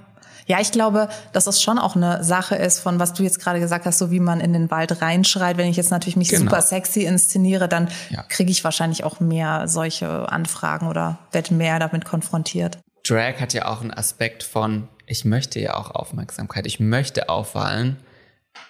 [0.47, 3.59] Ja, ich glaube, dass es schon auch eine Sache ist von, was du jetzt gerade
[3.59, 5.57] gesagt hast, so wie man in den Wald reinschreit.
[5.57, 6.43] Wenn ich jetzt natürlich mich Genau.
[6.43, 8.21] super sexy inszeniere, dann Ja.
[8.23, 12.77] kriege ich wahrscheinlich auch mehr solche Anfragen oder werde mehr damit konfrontiert.
[13.07, 17.97] Drag hat ja auch einen Aspekt von, ich möchte ja auch Aufmerksamkeit, ich möchte auffallen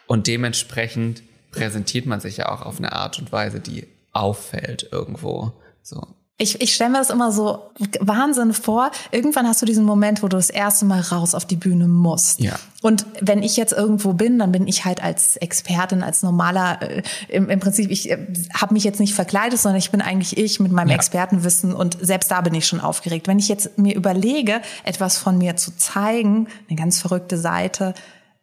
[0.07, 5.53] und dementsprechend präsentiert man sich ja auch auf eine Art und Weise, die auffällt irgendwo.
[5.81, 6.07] So.
[6.37, 7.71] Ich, ich stelle mir das immer so
[8.01, 8.91] Wahnsinn vor.
[9.11, 12.41] Irgendwann hast du diesen Moment, wo du das erste Mal raus auf die Bühne musst.
[12.41, 12.59] Ja.
[12.81, 17.03] Und wenn ich jetzt irgendwo bin, dann bin ich halt als Expertin, als normaler, äh,
[17.29, 18.17] im, im Prinzip, ich äh,
[18.53, 20.95] habe mich jetzt nicht verkleidet, sondern ich bin eigentlich ich mit meinem Ja.
[20.95, 23.29] Expertenwissen und selbst da bin ich schon aufgeregt.
[23.29, 27.93] Wenn ich jetzt mir überlege, etwas von mir zu zeigen, eine ganz verrückte Seite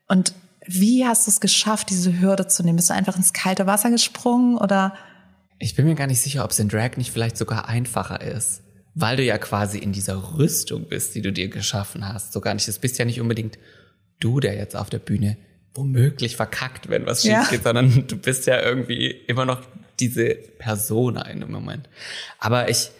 [0.08, 0.32] und
[0.66, 2.76] wie hast du es geschafft, diese Hürde zu nehmen?
[2.76, 4.94] Bist du einfach ins kalte Wasser gesprungen oder?
[5.62, 8.62] Ich bin mir gar nicht sicher, ob es in Drag nicht vielleicht sogar einfacher ist.
[8.94, 12.32] Weil du ja quasi in dieser Rüstung bist, die du dir geschaffen hast.
[12.32, 12.66] So gar nicht.
[12.66, 13.58] Es bist ja nicht unbedingt
[14.20, 15.36] du, der jetzt auf der Bühne
[15.74, 17.44] womöglich verkackt, wenn was schief Ja.
[17.48, 19.62] geht, sondern du bist ja irgendwie immer noch
[20.00, 21.88] diese Persona in dem Moment.
[22.40, 22.90] Aber ich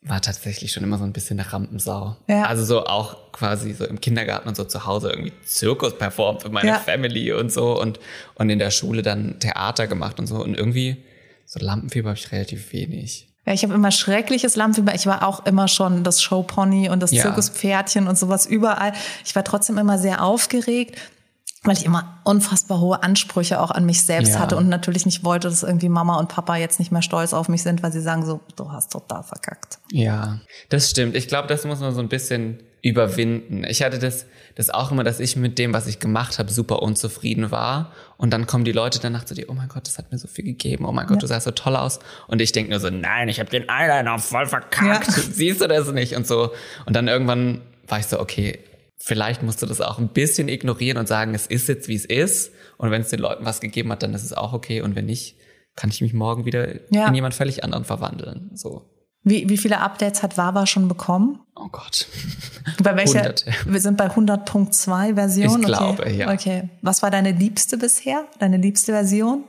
[0.00, 2.16] war tatsächlich schon immer so ein bisschen eine Rampensau.
[2.28, 2.44] Ja.
[2.44, 6.48] Also so auch quasi so im Kindergarten und so zu Hause irgendwie Zirkus performt für
[6.50, 6.78] meine Ja.
[6.78, 7.98] Family und so und,
[8.36, 10.36] und in der Schule dann Theater gemacht und so.
[10.42, 11.04] Und irgendwie
[11.46, 13.28] so Lampenfieber habe ich relativ wenig.
[13.44, 14.94] Ja, ich habe immer schreckliches Lampenfieber.
[14.94, 17.22] Ich war auch immer schon das Showpony und das Ja.
[17.22, 18.92] Zirkuspferdchen und sowas überall.
[19.24, 20.96] Ich war trotzdem immer sehr aufgeregt,
[21.64, 24.40] weil ich immer unfassbar hohe Ansprüche auch an mich selbst Ja.
[24.40, 27.48] hatte und natürlich nicht wollte, dass irgendwie Mama und Papa jetzt nicht mehr stolz auf
[27.48, 29.78] mich sind, weil sie sagen so, du hast total verkackt.
[29.92, 31.14] Ja, das stimmt.
[31.14, 33.62] Ich glaube, das muss man so ein bisschen überwinden.
[33.62, 36.82] Ich hatte das, das auch immer, dass ich mit dem, was ich gemacht habe, super
[36.82, 37.92] unzufrieden war.
[38.16, 40.26] Und dann kommen die Leute danach zu dir, oh mein Gott, das hat mir so
[40.26, 40.84] viel gegeben.
[40.84, 42.00] Oh mein Gott, du sahst so toll aus.
[42.26, 45.06] Und ich denke nur so, nein, ich habe den Eyeliner voll verkackt.
[45.06, 45.12] Ja.
[45.32, 46.16] Siehst du das nicht?
[46.16, 46.50] Und so.
[46.86, 48.58] Und dann irgendwann war ich so, okay,
[49.04, 52.04] vielleicht musst du das auch ein bisschen ignorieren und sagen, es ist jetzt, wie es
[52.04, 52.52] ist.
[52.78, 54.80] Und wenn es den Leuten was gegeben hat, dann ist es auch okay.
[54.80, 55.36] Und wenn nicht,
[55.76, 57.08] kann ich mich morgen wieder Ja.
[57.08, 58.50] in jemand völlig anderen verwandeln.
[58.54, 58.88] So.
[59.24, 61.40] Wie, wie viele Updates hat Wawa schon bekommen?
[61.54, 62.06] Oh Gott.
[62.82, 63.34] Bei welcher?
[63.66, 65.60] Wir sind bei 100.2 Version.
[65.60, 66.16] Ich glaube, okay.
[66.16, 66.32] ja.
[66.32, 66.68] Okay.
[66.82, 68.24] Was war deine liebste bisher?
[68.40, 69.44] Deine liebste Version?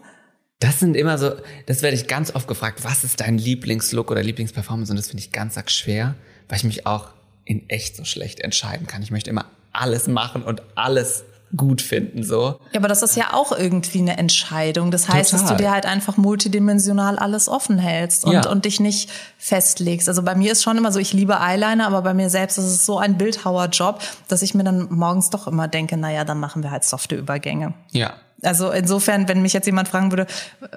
[0.59, 1.31] Das sind immer so,
[1.65, 4.91] das werde ich ganz oft gefragt, was ist dein Lieblingslook oder Lieblingsperformance?
[4.91, 6.15] Und das finde ich ganz arg schwer,
[6.47, 7.09] weil ich mich auch
[7.45, 9.01] in echt so schlecht entscheiden kann.
[9.01, 11.23] Ich möchte immer alles machen und alles
[11.55, 12.59] gut finden, so.
[12.71, 14.89] Ja, aber das ist ja auch irgendwie eine Entscheidung.
[14.89, 15.57] Das heißt, dass du Total.
[15.57, 18.49] dir halt einfach multidimensional alles offen hältst und, Ja.
[18.49, 20.09] und dich nicht festlegst.
[20.09, 22.65] Also bei mir ist schon immer so, ich liebe Eyeliner, aber bei mir selbst ist
[22.65, 26.63] es so ein Bildhauerjob, dass ich mir dann morgens doch immer denke, naja, dann machen
[26.63, 27.75] wir halt softe Übergänge.
[27.91, 28.13] Ja.
[28.41, 30.25] Also insofern, wenn mich jetzt jemand fragen würde,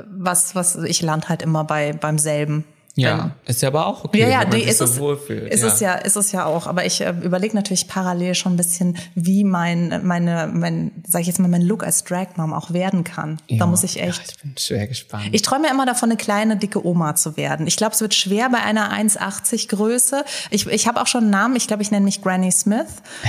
[0.07, 2.65] was, was, ich lande halt immer bei, beim selben.
[2.99, 5.53] Ja, ist ja aber auch okay, Ja, ja, wenn man sich ist so es, wohlfühlt.
[5.53, 6.67] ist es ja, ist es ja auch.
[6.67, 11.27] Aber ich äh, überlege natürlich parallel schon ein bisschen, wie mein, meine, mein, sag ich
[11.27, 13.39] jetzt mal, mein Look als Drag Mom auch werden kann.
[13.49, 13.59] Ja.
[13.59, 14.23] Da muss ich Ja, echt.
[14.33, 15.29] ich bin schwer gespannt.
[15.33, 17.67] Ich träume ja immer davon, eine kleine, dicke Oma zu werden.
[17.67, 20.25] Ich glaube, es wird schwer bei einer 1,80 Größe.
[20.51, 21.57] Ich, ich habe auch schon einen Namen.
[21.57, 22.87] Ich glaube, ich nenne mich Granny Smith.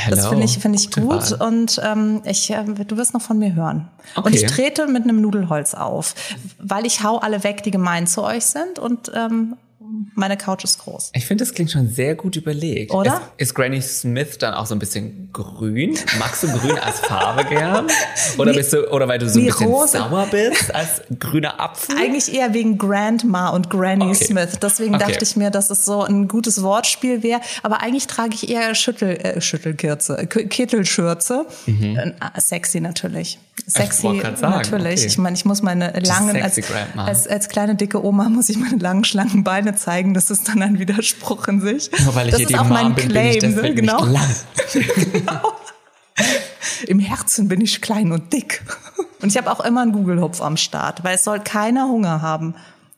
[0.09, 0.29] Das Hello.
[0.29, 1.39] finde ich, finde ich Gute gut.
[1.39, 1.47] Wahl.
[1.47, 3.89] Und ähm, ich, äh, du wirst noch von mir hören.
[4.15, 4.35] Und Okay.
[4.37, 6.15] ich trete mit einem Nudelholz auf,
[6.57, 9.56] weil ich hau alle weg, die gemein zu euch sind und ähm,
[10.15, 11.11] meine Couch ist groß.
[11.13, 12.91] Ich finde, das klingt schon sehr gut überlegt.
[12.91, 13.21] Oder?
[13.37, 15.97] Ist, ist Granny Smith dann auch so ein bisschen grün?
[16.19, 17.87] Magst du grün als Farbe gern?
[18.37, 19.99] Oder bist du, oder weil du so ein Nee, bisschen rosa.
[20.09, 21.95] sauer bist als grüner Apfel?
[21.97, 24.25] Eigentlich eher wegen Grandma und Granny Okay.
[24.25, 24.57] Smith.
[24.61, 25.05] Deswegen Okay.
[25.11, 27.41] dachte ich mir, dass es so ein gutes Wortspiel wäre.
[27.63, 31.45] Aber eigentlich trage ich eher Schüttel, äh, Schüttelkürze, K- Kittelschürze.
[31.67, 33.39] Äh, sexy natürlich.
[33.65, 34.99] Sexy grad sagen, natürlich.
[34.99, 35.07] okay.
[35.07, 36.59] Ich meine, ich muss meine langen, als,
[36.95, 40.13] als, als kleine dicke Oma muss ich meine langen, schlanken Beine zeigen.
[40.13, 41.89] Das ist dann ein Widerspruch in sich.
[42.03, 43.55] Nur weil ich das hier ist die auch mein Mom bin, bin ich Claim, ne?
[43.55, 44.05] deswegen genau.
[44.05, 44.35] lang.
[46.87, 48.63] Im Herzen bin ich klein und dick.
[49.21, 52.55] Und ich habe auch immer einen Google-Hupf am Start, weil es soll keiner Hunger haben.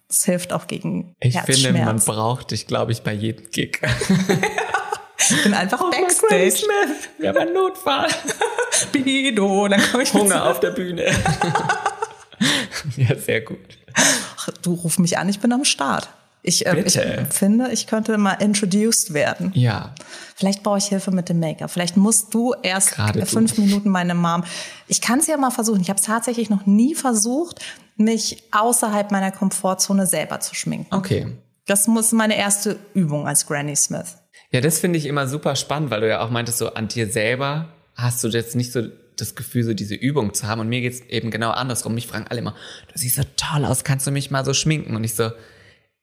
[0.09, 3.79] Das hilft auch gegen Ich finde, man braucht dich, glaube ich, bei jedem Gig.
[5.19, 6.51] ich bin einfach Granny Backstage.
[6.51, 8.07] Smith, wir haben einen Notfall.
[8.91, 11.05] Bido, dann komme ich Hunger auf der Bühne.
[12.97, 13.57] ja, sehr gut.
[13.93, 16.09] Ach, Du ruf mich an, ich bin am Start.
[16.41, 16.97] Ich, äh, ich
[17.31, 19.51] finde, ich könnte mal introduced werden.
[19.55, 19.93] Ja,
[20.35, 21.69] Vielleicht brauche ich Hilfe mit dem Make-up.
[21.69, 23.25] Vielleicht musst du erst Gerade du.
[23.25, 24.45] fünf Minuten meine Mom.
[24.87, 25.81] Ich kann es ja mal versuchen.
[25.81, 27.59] Ich habe es tatsächlich noch nie versucht,
[27.97, 30.95] mich außerhalb meiner Komfortzone selber zu schminken.
[30.95, 31.27] okay.
[31.65, 34.15] Das muss meine erste Übung als Granny Smith.
[34.51, 37.07] Ja, das finde ich immer super spannend, weil du ja auch meintest, so an dir
[37.07, 38.81] selber hast du jetzt nicht so
[39.15, 40.61] das Gefühl, so diese Übung zu haben.
[40.61, 41.93] Und mir geht's eben genau andersrum.
[41.93, 42.55] Mich fragen alle immer,
[42.91, 44.95] du siehst so toll aus, kannst du mich mal so schminken?
[44.95, 45.31] Und ich so,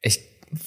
[0.00, 0.20] ich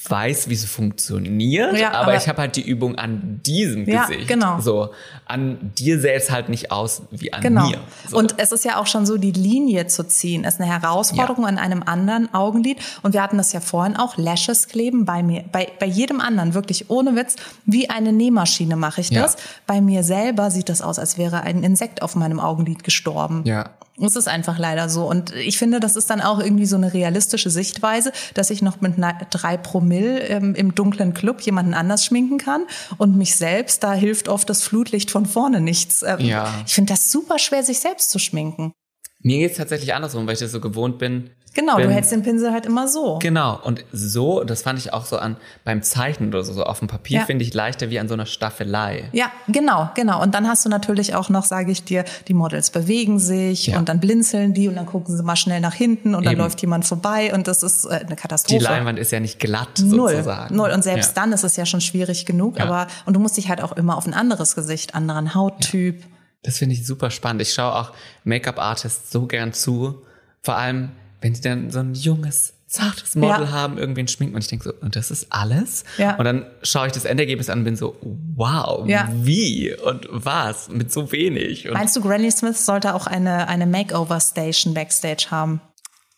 [0.08, 4.06] weiß, wie es funktioniert, Ja, aber, aber- ich habe halt die Übung an diesem Ja,
[4.06, 4.28] Gesicht.
[4.28, 4.60] genau.
[4.60, 4.90] So,
[5.26, 7.68] an dir selbst halt nicht aus wie an Genau.
[7.70, 7.78] mir.
[8.08, 8.18] So.
[8.18, 11.58] Und es ist ja auch schon so, die Linie zu ziehen, ist eine Herausforderung an
[11.58, 12.78] einem anderen Augenlid.
[13.04, 16.54] Und wir hatten das ja vorhin auch, Lashes kleben bei mir, bei, bei jedem anderen,
[16.54, 19.22] wirklich ohne Witz, wie eine Nähmaschine mache ich Ja.
[19.24, 19.38] das.
[19.68, 23.44] Bei mir selber sieht das aus, als wäre ein Insekt auf meinem Augenlid gestorben.
[23.46, 23.70] ja.
[24.06, 25.08] Es ist einfach leider so.
[25.08, 28.82] Und ich finde, das ist dann auch irgendwie so eine realistische Sichtweise, dass ich noch
[28.82, 28.96] mit
[29.30, 32.66] drei Promille ähm, im dunklen Club jemanden anders schminken kann
[32.98, 36.04] und mich selbst, da hilft oft das Flutlicht von vorne nichts.
[36.04, 36.54] Ähm, Ja.
[36.66, 38.74] Ich finde das super schwer, sich selbst zu schminken.
[39.22, 41.30] Mir geht's tatsächlich andersrum, weil ich das so gewohnt bin.
[41.56, 43.18] Genau, bin, du hältst den Pinsel halt immer so.
[43.20, 46.78] Genau, und so, das fand ich auch so an beim Zeichnen oder so, so auf
[46.80, 47.26] dem Papier Ja.
[47.26, 49.10] finde ich leichter wie an so einer Staffelei.
[49.14, 50.22] Ja, genau, genau.
[50.22, 53.80] Und dann hast du natürlich auch noch, sage ich dir, die Models bewegen sich Ja.
[53.80, 56.42] und dann blinzeln die und dann gucken sie mal schnell nach hinten und dann Eben.
[56.44, 58.64] läuft jemand vorbei und das ist äh, eine Die Katastrophe.
[58.64, 60.56] Leinwand ist ja nicht glatt Null, sozusagen.
[60.56, 60.70] null.
[60.72, 61.22] Und selbst ja.
[61.24, 62.60] dann ist es ja schon schwierig genug.
[62.62, 66.04] Aber und du musst dich halt auch immer auf ein anderes Gesicht, anderen Hauttyp.
[66.44, 67.42] Das finde ich super spannend.
[67.42, 67.92] Ich schaue auch
[68.24, 70.04] Make-up-Artists so gern zu.
[70.42, 73.52] Vor allem, wenn sie dann so ein junges, zartes Model Ja.
[73.52, 75.84] haben, irgendwen schminken und ich denke so, und das ist alles?
[75.98, 76.16] Ja.
[76.18, 77.98] Und dann schaue ich das Endergebnis an und bin so,
[78.36, 79.10] wow, Ja.
[79.12, 81.68] wie und was mit so wenig.
[81.68, 85.62] Und Meinst du, Granny Smith sollte auch eine eine Makeover Station backstage haben?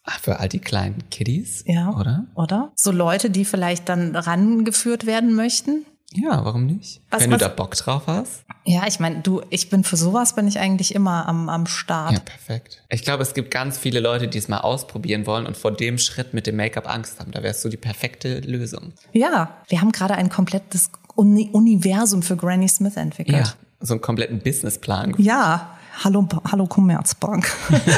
[0.04, 2.26] Ach, für all die kleinen Kiddies, Ja, oder?
[2.36, 2.72] Oder?
[2.76, 5.86] So Leute, die vielleicht dann rangeführt werden möchten?
[6.14, 7.02] Ja, warum nicht?
[7.10, 8.44] Was- wenn was- du da Bock drauf hast.
[8.66, 12.12] Ja, ich meine, du, ich bin für sowas bin ich eigentlich immer am am Start.
[12.14, 12.84] Ja, perfekt.
[12.90, 15.98] Ich glaube, es gibt ganz viele Leute, die es mal ausprobieren wollen und vor dem
[15.98, 17.32] Schritt mit dem Make-up Angst haben.
[17.32, 18.94] Da wärst du die perfekte Lösung.
[19.14, 23.38] Ja, wir haben gerade ein komplettes Uni Universum für Granny Smith entwickelt.
[23.38, 25.16] Ja, so einen kompletten Businessplan.
[25.18, 27.52] Ja, hallo, hallo Commerzbank.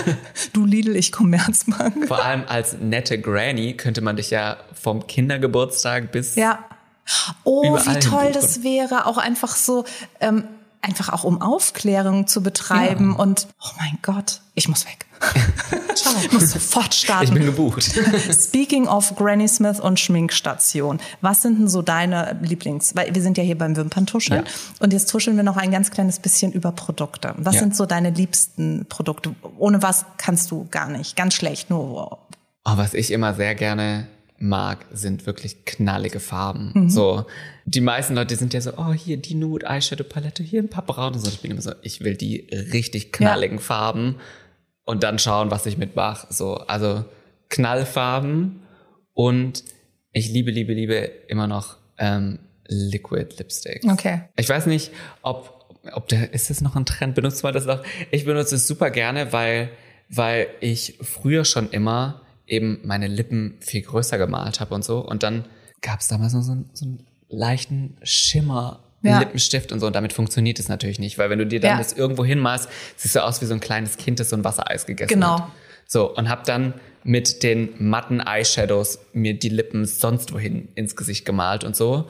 [0.53, 2.07] du Lidl, ich Commerzbank.
[2.07, 6.59] Vor allem als nette Granny könnte man dich ja vom Kindergeburtstag bis Ja.
[7.43, 9.85] Oh, Überall wie toll das wäre, auch einfach so,
[10.21, 10.45] ähm,
[10.81, 13.23] einfach auch um Aufklärung zu betreiben Ja.
[13.23, 15.05] und, oh mein Gott, ich muss weg.
[15.95, 16.13] Ciao.
[16.21, 17.23] Ich muss sofort starten.
[17.25, 17.83] ich bin gebucht.
[18.33, 22.93] Speaking of Granny Smith und Schminkstation, was sind denn so deine Lieblings?
[22.95, 24.51] Weil wir sind ja hier beim Wimperntuscheln Ja.
[24.79, 27.33] und jetzt tuscheln wir noch ein ganz kleines bisschen über Produkte.
[27.37, 27.61] Was Ja.
[27.61, 29.33] sind so deine liebsten Produkte?
[29.57, 31.69] Ohne was kannst du gar nicht, ganz schlecht.
[31.69, 32.17] Nur
[32.65, 34.07] Oh, was ich immer sehr gerne
[34.43, 36.71] mag, sind wirklich knallige Farben.
[36.73, 36.89] Mhm.
[36.89, 37.25] So,
[37.65, 40.85] die meisten Leute sind ja so, oh, hier die Nude Eyeshadow Palette, hier ein paar
[40.85, 41.17] braune.
[41.17, 44.17] So, ich bin immer so, ich will die richtig knalligen Farben
[44.83, 46.27] und dann schauen, was ich mitmache.
[46.31, 47.05] So, also
[47.49, 48.61] Knallfarben
[49.13, 49.63] und
[50.11, 50.95] ich liebe, liebe, liebe
[51.27, 53.83] immer noch ähm, Liquid Lipstick.
[53.89, 54.23] Okay.
[54.35, 57.15] Ich weiß nicht, ob, ob der, ist das noch ein Trend?
[57.15, 57.81] Benutzt man das noch?
[58.11, 59.69] Ich benutze es super gerne, weil,
[60.09, 62.21] weil ich früher schon immer
[62.53, 64.99] eben meine Lippen viel größer gemalt habe und so.
[64.99, 65.45] Und dann
[65.81, 68.79] gab es damals noch so, einen- so einen leichten Schimmer.
[69.05, 69.19] Ja.
[69.19, 71.77] Lippenstift und so, und damit funktioniert es natürlich nicht, weil wenn du dir dann Ja.
[71.77, 74.85] das irgendwo hinmalst, siehst du aus wie so ein kleines Kind, das so ein Wassereis
[74.85, 75.39] gegessen Genau.
[75.41, 75.51] hat.
[75.87, 81.25] So, und hab dann mit den matten Eyeshadows mir die Lippen sonst wohin ins Gesicht
[81.25, 82.09] gemalt und so.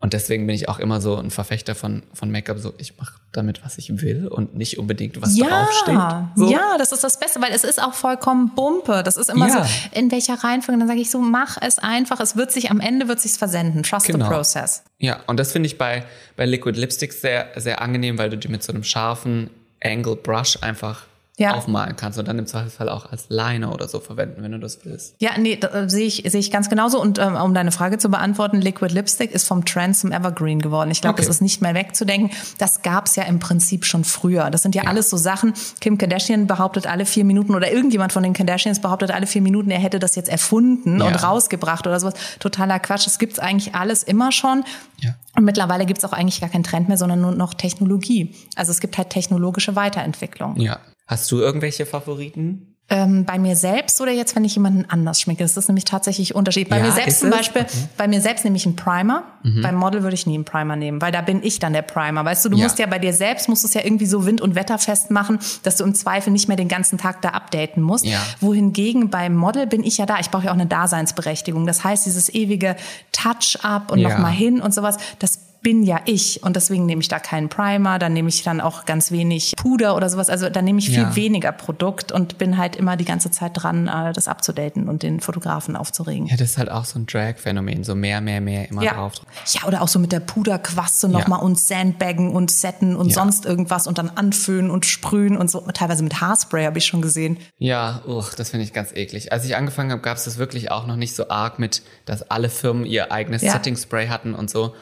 [0.00, 3.20] Und deswegen bin ich auch immer so ein Verfechter von, von Make-up, so ich mache
[3.32, 5.98] damit, was ich will und nicht unbedingt, was ja, draufsteht.
[6.36, 6.50] So.
[6.50, 9.02] Ja, das ist das Beste, weil es ist auch vollkommen Bumpe.
[9.02, 9.64] Das ist immer Ja.
[9.64, 10.78] so, in welcher Reihenfolge.
[10.78, 12.20] Dann sage ich so, mach es einfach.
[12.20, 13.82] Es wird sich am Ende wird sich's versenden.
[13.82, 14.24] Trust Genau.
[14.26, 14.82] the process.
[14.98, 16.04] Ja, und das finde ich bei,
[16.36, 19.50] bei Liquid Lipsticks sehr, sehr angenehm, weil du die mit so einem scharfen
[19.82, 21.02] Angle Brush einfach
[21.38, 21.54] Ja.
[21.54, 24.84] aufmalen kannst und dann im Zweifelsfall auch als Liner oder so verwenden, wenn du das
[24.84, 25.14] willst.
[25.18, 27.00] Ja, nee, äh, sehe ich, sehe ich ganz genauso.
[27.00, 30.90] Und ähm, um deine Frage zu beantworten, Liquid Lipstick ist vom Trend zum Evergreen geworden.
[30.90, 31.22] Ich glaube, Okay.
[31.26, 32.30] das ist nicht mehr wegzudenken.
[32.58, 34.50] Das gab's ja im Prinzip schon früher.
[34.50, 35.54] Das sind ja, alles so Sachen.
[35.80, 39.70] Kim Kardashian behauptet alle vier Minuten oder irgendjemand von den Kardashians behauptet alle vier Minuten,
[39.70, 41.06] er hätte das jetzt erfunden Ja.
[41.06, 42.14] und rausgebracht oder sowas.
[42.40, 43.06] Totaler Quatsch.
[43.06, 44.64] Das gibt's eigentlich alles immer schon.
[44.98, 45.14] Ja.
[45.34, 48.34] Und mittlerweile gibt's auch eigentlich gar keinen Trend mehr, sondern nur noch Technologie.
[48.54, 50.56] Also es gibt halt technologische Weiterentwicklung.
[50.60, 50.78] Ja.
[51.06, 52.68] Hast du irgendwelche Favoriten?
[52.88, 55.42] Ähm, bei mir selbst oder jetzt, wenn ich jemanden anders schminke?
[55.44, 56.68] Das ist nämlich tatsächlich Unterschied.
[56.68, 57.30] Bei Ja, mir selbst zum?
[57.30, 57.72] Beispiel, Okay.
[57.96, 59.22] bei mir selbst nehme ich einen Primer.
[59.62, 62.24] Beim Model würde ich nie einen Primer nehmen, weil da bin ich dann der Primer.
[62.24, 62.64] Weißt du, du Ja.
[62.64, 65.38] musst ja bei dir selbst, musst du es ja irgendwie so wind- und wetterfest machen,
[65.62, 68.04] dass du im Zweifel nicht mehr den ganzen Tag da updaten musst.
[68.04, 68.20] Ja.
[68.40, 70.18] Wohingegen beim Model bin ich ja da.
[70.20, 71.66] Ich brauche ja auch eine Daseinsberechtigung.
[71.66, 72.76] Das heißt, dieses ewige
[73.12, 74.10] Touch-up und Ja.
[74.10, 77.48] noch mal hin und sowas, das bin ja ich und deswegen nehme ich da keinen
[77.48, 80.28] Primer, dann nehme ich dann auch ganz wenig Puder oder sowas.
[80.28, 81.16] Also dann nehme ich viel Ja.
[81.16, 85.20] weniger Produkt und bin halt immer die ganze Zeit dran, äh, das abzudaten und den
[85.20, 86.26] Fotografen aufzuregen.
[86.26, 88.94] Ja, das ist halt auch so ein Drag-Phänomen, so mehr, mehr, mehr immer Ja.
[88.94, 89.12] drauf.
[89.52, 91.44] ja, oder auch so mit der Puderquaste nochmal Ja.
[91.44, 93.14] und Sandbaggen und Setten und Ja.
[93.14, 95.60] sonst irgendwas und dann anfüllen und sprühen und so.
[95.72, 97.38] Teilweise mit Haarspray habe ich schon gesehen.
[97.58, 99.32] Ja, uch, das finde ich ganz eklig.
[99.32, 102.28] Als ich angefangen habe, gab es das wirklich auch noch nicht so arg mit, dass
[102.30, 103.42] alle Firmen ihr eigenes.
[103.42, 104.74] Setting-Spray hatten und so.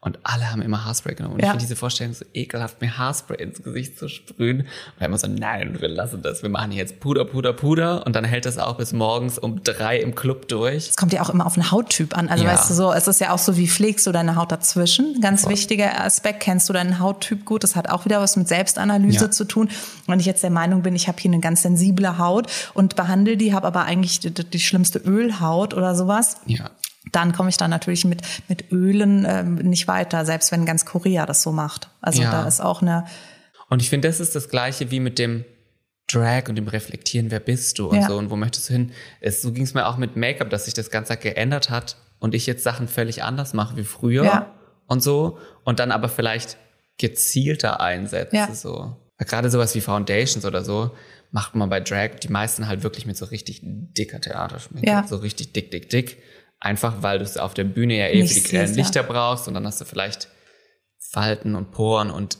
[0.00, 1.34] Und alle haben immer Haarspray genommen.
[1.34, 1.50] Und ich Ja.
[1.50, 4.60] finde diese Vorstellung so ekelhaft, mir Haarspray ins Gesicht zu sprühen.
[4.60, 6.40] Und immer so, nein, wir lassen das.
[6.44, 8.06] Wir machen jetzt Puder, Puder, Puder.
[8.06, 10.90] Und dann hält das auch bis morgens um drei im Club durch.
[10.90, 12.28] Es kommt ja auch immer auf den Hauttyp an.
[12.28, 12.52] Also Ja.
[12.52, 15.20] weißt du so, es ist ja auch so, wie pflegst du deine Haut dazwischen?
[15.20, 17.64] Ganz wichtiger Aspekt, kennst du deinen Hauttyp gut?
[17.64, 19.30] Das hat auch wieder was mit Selbstanalyse Ja.
[19.32, 19.68] zu tun.
[20.06, 23.36] Wenn ich jetzt der Meinung bin, ich habe hier eine ganz sensible Haut und behandle
[23.36, 26.36] die, habe aber eigentlich die, die schlimmste Ölhaut oder sowas.
[26.46, 26.70] Ja.
[27.12, 31.26] Dann komme ich dann natürlich mit, mit Ölen ähm, nicht weiter, selbst wenn ganz Korea
[31.26, 31.88] das so macht.
[32.00, 32.30] Also Ja.
[32.30, 33.04] da ist auch eine,
[33.70, 35.44] Und ich finde, das ist das Gleiche wie mit dem
[36.10, 38.06] Drag und dem Reflektieren, wer bist du und Ja.
[38.08, 38.92] so und wo möchtest du hin.
[39.20, 42.34] Es, so ging es mir auch mit Make-up, dass sich das Ganze geändert hat und
[42.34, 44.54] ich jetzt Sachen völlig anders mache wie früher Ja.
[44.86, 46.56] und so und dann aber vielleicht
[46.98, 48.36] gezielter einsetze.
[48.36, 48.52] Ja.
[48.54, 48.96] So.
[49.18, 50.92] Gerade sowas wie Foundations oder so
[51.30, 54.88] macht man bei Drag die meisten halt wirklich mit so richtig dicker Theaterschminke.
[54.88, 55.06] Ja.
[55.06, 56.22] So richtig dick, dick, dick.
[56.60, 58.64] Einfach weil du es auf der Bühne ja eh für die ja.
[58.64, 60.28] Lichter brauchst und dann hast du vielleicht
[60.98, 62.38] Falten und Poren und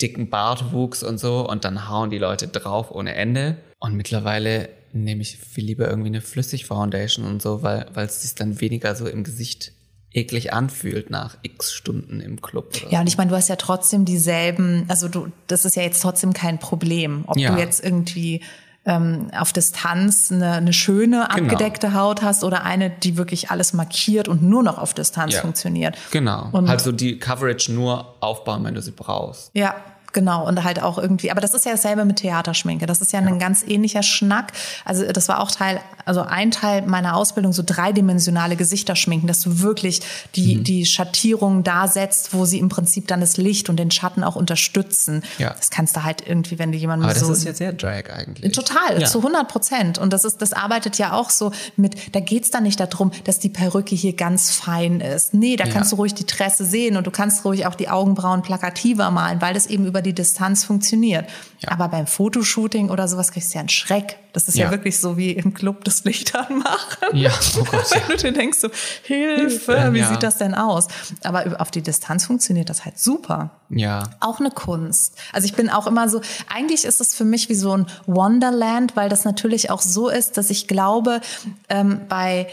[0.00, 3.56] dicken Bartwuchs und so und dann hauen die Leute drauf ohne Ende.
[3.78, 8.34] Und mittlerweile nehme ich viel lieber irgendwie eine Flüssig-Foundation und so, weil, weil es sich
[8.34, 9.72] dann weniger so im Gesicht
[10.12, 12.72] eklig anfühlt nach x Stunden im Club.
[12.90, 16.00] Ja, und ich meine, du hast ja trotzdem dieselben, also du, das ist ja jetzt
[16.00, 17.54] trotzdem kein Problem, ob Ja.
[17.54, 18.42] du jetzt irgendwie
[18.86, 21.44] ähm, auf Distanz eine, eine schöne, Genau.
[21.52, 25.40] abgedeckte Haut hast oder eine, die wirklich alles markiert und nur noch auf Distanz Ja.
[25.40, 25.96] funktioniert.
[26.12, 26.48] Genau.
[26.52, 29.50] Und- halt so die Coverage nur aufbauen, wenn du sie brauchst.
[29.54, 29.74] Ja,
[30.12, 30.46] genau.
[30.46, 32.86] Und halt auch irgendwie, aber das ist ja dasselbe mit Theaterschminke.
[32.86, 34.52] Das ist ja, ein ganz ähnlicher Schnack.
[34.84, 39.40] Also das war auch Teil, also ein Teil meiner Ausbildung, so dreidimensionale Gesichter schminken, dass
[39.40, 40.00] du wirklich
[40.34, 40.64] die, Mhm.
[40.64, 44.36] die Schattierungen da setzt, wo sie im Prinzip dann das Licht und den Schatten auch
[44.36, 45.22] unterstützen.
[45.38, 45.54] Ja.
[45.56, 48.10] Das kannst du halt irgendwie, wenn du jemanden Aber das so ist ja sehr Drag
[48.14, 48.52] eigentlich.
[48.52, 49.06] Total, Ja.
[49.06, 49.98] zu 100 Prozent.
[49.98, 53.38] Und das ist, das arbeitet ja auch so mit, da geht's dann nicht darum, dass
[53.38, 55.34] die Perücke hier ganz fein ist.
[55.34, 55.72] Nee, da Ja.
[55.72, 59.40] kannst du ruhig die Tresse sehen und du kannst ruhig auch die Augenbrauen plakativer malen,
[59.40, 61.28] weil das eben über die Distanz funktioniert.
[61.60, 61.70] Ja.
[61.72, 64.18] Aber beim Fotoshooting oder sowas kriegst du ja einen Schreck.
[64.32, 64.70] Das ist ja, Ja.
[64.70, 67.16] wirklich so wie im Club das Licht anmachen.
[67.16, 67.90] Ja, oh Gott.
[67.90, 68.68] Wenn du dir denkst so,
[69.02, 70.88] Hilfe, wie sieht das denn aus?
[71.22, 74.10] Aber über- auf die Distanz funktioniert das halt super Ja.
[74.20, 75.14] auch eine Kunst.
[75.32, 76.20] Also ich bin auch immer so,
[76.54, 80.36] eigentlich ist es für mich wie so ein Wonderland, weil das natürlich auch so ist,
[80.36, 81.20] dass ich glaube,
[81.68, 82.48] ähm, bei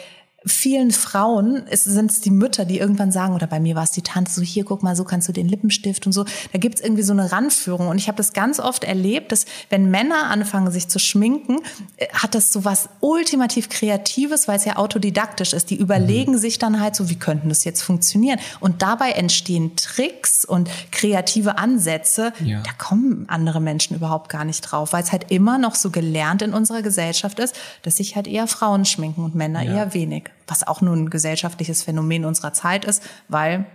[0.45, 4.01] vielen Frauen sind es die Mütter, die irgendwann sagen, oder bei mir war es die
[4.01, 6.25] Tante, so hier, guck mal, so kannst du den Lippenstift und so.
[6.51, 7.87] Da gibt's irgendwie so eine Ranführung.
[7.87, 11.59] Und ich habe das ganz oft erlebt, dass wenn Männer anfangen, sich zu schminken,
[11.97, 15.69] äh, hat das so was ultimativ Kreatives, weil es ja autodidaktisch ist.
[15.69, 18.39] Die überlegen sich dann halt so, wie könnten das jetzt funktionieren?
[18.59, 22.33] Und dabei entstehen Tricks und kreative Ansätze.
[22.43, 22.61] Ja.
[22.61, 26.41] Da kommen andere Menschen überhaupt gar nicht drauf, weil es halt immer noch so gelernt
[26.41, 29.73] in unserer Gesellschaft ist, dass sich halt eher Frauen schminken und Männer Ja.
[29.73, 30.25] eher wenig.
[30.47, 33.65] Was auch nur ein gesellschaftliches Phänomen unserer Zeit ist, weil,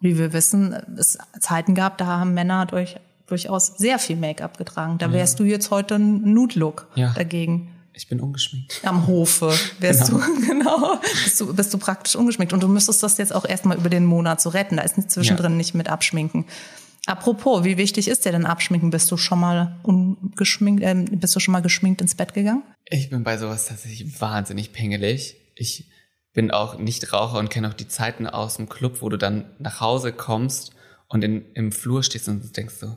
[0.00, 2.96] wie wir wissen, es Zeiten gab, da haben Männer durch,
[3.26, 4.98] durchaus sehr viel Make-up getragen.
[4.98, 7.12] Da wärst du jetzt heute ein Nude-Look Ja.
[7.14, 7.70] dagegen.
[7.96, 8.80] Ich bin ungeschminkt.
[8.82, 10.18] Am Hofe wärst genau.
[10.18, 12.52] du, genau, bist du, bist du praktisch ungeschminkt.
[12.52, 14.76] Und du müsstest das jetzt auch erstmal über den Monat so retten.
[14.78, 15.58] Da ist nicht zwischendrin ja.
[15.58, 16.44] nicht mit abschminken.
[17.06, 18.90] Apropos, wie wichtig ist dir denn Abschminken?
[18.90, 22.62] Bist du schon mal ungeschminkt, äh, bist du schon mal geschminkt ins Bett gegangen?
[22.86, 25.36] Ich bin bei sowas tatsächlich wahnsinnig pingelig.
[25.54, 25.88] Ich
[26.34, 29.46] bin auch nicht Raucher und kenne auch die Zeiten aus dem Club, wo du dann
[29.58, 30.72] nach Hause kommst
[31.08, 32.96] und in, im Flur stehst und denkst so,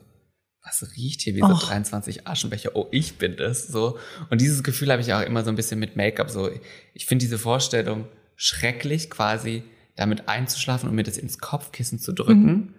[0.62, 2.72] was riecht hier wie so 23 Aschenbecher?
[2.74, 3.68] Oh, ich bin das.
[3.68, 3.98] So.
[4.28, 6.28] Und dieses Gefühl habe ich auch immer so ein bisschen mit Make-up.
[6.28, 6.50] So,
[6.92, 9.62] ich finde diese Vorstellung schrecklich, quasi
[9.96, 12.44] damit einzuschlafen und mir das ins Kopfkissen zu drücken.
[12.44, 12.74] Mhm.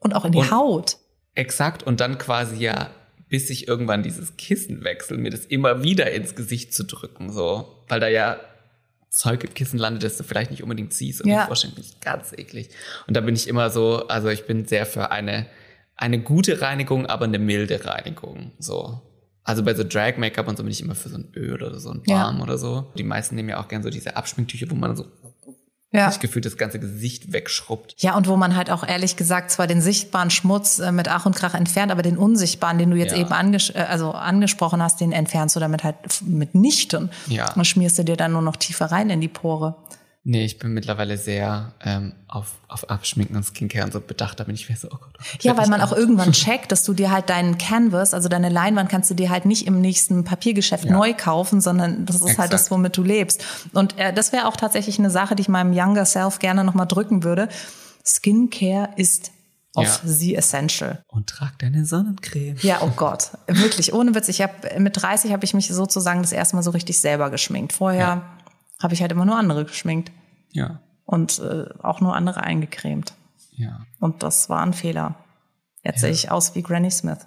[0.00, 0.98] Und auch in die und, Haut.
[1.34, 1.82] Exakt.
[1.82, 2.90] Und dann quasi ja,
[3.28, 7.32] bis ich irgendwann dieses Kissen wechsle, mir das immer wieder ins Gesicht zu drücken.
[7.32, 7.84] So.
[7.88, 8.38] Weil da ja
[9.10, 11.20] Zeug im Kissen landet, das du vielleicht nicht unbedingt siehst.
[11.20, 11.42] Und ja.
[11.42, 12.70] die Vorstellung finde ich ganz eklig.
[13.06, 15.46] Und da bin ich immer so, also ich bin sehr für eine,
[15.96, 18.52] eine gute Reinigung, aber eine milde Reinigung.
[18.58, 19.02] So.
[19.42, 21.90] Also bei so Drag-Make-up und so bin ich immer für so ein Öl oder so
[21.90, 22.42] ein Balm ja.
[22.42, 22.92] oder so.
[22.96, 25.06] Die meisten nehmen ja auch gerne so diese Abschminktücher, wo man so
[25.92, 26.08] ja.
[26.08, 27.94] ich gefühlt das ganze Gesicht wegschrubbt.
[27.98, 31.26] Ja, und wo man halt auch ehrlich gesagt zwar den sichtbaren Schmutz äh, mit Ach
[31.26, 33.18] und Krach entfernt, aber den unsichtbaren, den du jetzt ja.
[33.18, 37.10] eben anges äh, also angesprochen hast, den entfernst du damit halt mitnichten.
[37.26, 37.52] Ja.
[37.54, 39.74] Und schmierst du dir dann nur noch tiefer rein in die Pore.
[40.22, 44.38] Nee, ich bin mittlerweile sehr ähm, auf, auf Abschminken und Skincare und so bedacht.
[44.38, 45.14] Da bin ich so, oh Gott.
[45.18, 48.50] Oh ja, weil man auch irgendwann checkt, dass du dir halt deinen Canvas, also deine
[48.50, 50.92] Leinwand, kannst du dir halt nicht im nächsten Papiergeschäft ja.
[50.92, 52.38] neu kaufen, sondern das ist Exakt.
[52.38, 53.42] halt das, womit du lebst.
[53.72, 56.86] Und äh, das wäre auch tatsächlich eine Sache, die ich meinem Younger Self gerne nochmal
[56.86, 57.48] drücken würde.
[58.04, 59.32] Skincare ist
[59.74, 60.00] of ja.
[60.04, 61.02] the essential.
[61.08, 62.56] Und trag deine Sonnencreme.
[62.60, 64.28] Ja, oh Gott, wirklich ohne Witz.
[64.28, 67.72] Ich habe mit 30 habe ich mich sozusagen das erste Mal so richtig selber geschminkt.
[67.72, 68.39] Vorher ja
[68.82, 70.10] habe ich halt immer nur andere geschminkt.
[70.52, 70.80] Ja.
[71.04, 73.12] Und äh, auch nur andere eingecremt.
[73.52, 73.80] Ja.
[73.98, 75.16] Und das war ein Fehler.
[75.82, 76.00] Jetzt ja.
[76.00, 77.18] sehe ich aus wie Granny Smith.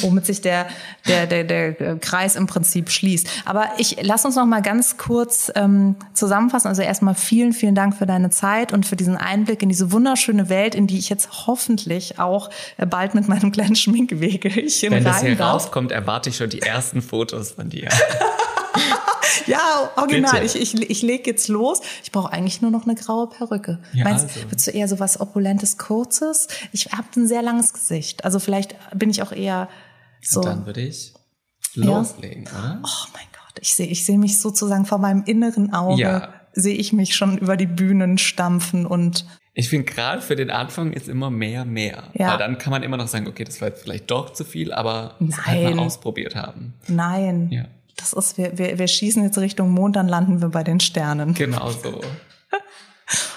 [0.00, 0.66] Womit sich der,
[1.06, 3.28] der, der, der Kreis im Prinzip schließt.
[3.44, 6.68] Aber ich lass uns noch mal ganz kurz ähm, zusammenfassen.
[6.68, 10.48] Also erstmal vielen, vielen Dank für deine Zeit und für diesen Einblick in diese wunderschöne
[10.48, 15.20] Welt, in die ich jetzt hoffentlich auch äh, bald mit meinem kleinen Schminkwegelchen Wenn das
[15.20, 17.88] hier rauskommt, erwarte ich schon die ersten Fotos von dir.
[19.46, 20.44] ja, original.
[20.44, 21.80] Ich, ich, ich lege jetzt los.
[22.02, 23.80] Ich brauche eigentlich nur noch eine graue Perücke.
[23.92, 24.50] Ja, Meinst also.
[24.50, 26.48] willst du eher so was Opulentes, Kurzes?
[26.72, 28.24] Ich habe ein sehr langes Gesicht.
[28.24, 29.68] Also vielleicht bin ich auch eher
[30.20, 30.40] so.
[30.40, 31.14] Und dann würde ich
[31.74, 32.50] loslegen, ja?
[32.52, 32.82] oder?
[32.84, 33.58] Oh mein Gott.
[33.60, 36.00] Ich sehe ich sehe mich sozusagen vor meinem inneren Auge.
[36.00, 36.34] Ja.
[36.52, 39.26] Sehe ich mich schon über die Bühnen stampfen und
[39.56, 42.04] ich finde gerade für den Anfang ist immer mehr mehr.
[42.14, 42.32] Ja.
[42.32, 44.72] Weil dann kann man immer noch sagen, okay, das war jetzt vielleicht doch zu viel,
[44.72, 45.46] aber Nein.
[45.46, 46.74] halt mal ausprobiert haben.
[46.88, 47.50] Nein.
[47.52, 47.64] Ja.
[47.96, 51.34] Das ist, wir, wir, wir schießen jetzt Richtung Mond, dann landen wir bei den Sternen.
[51.34, 52.00] Genau so.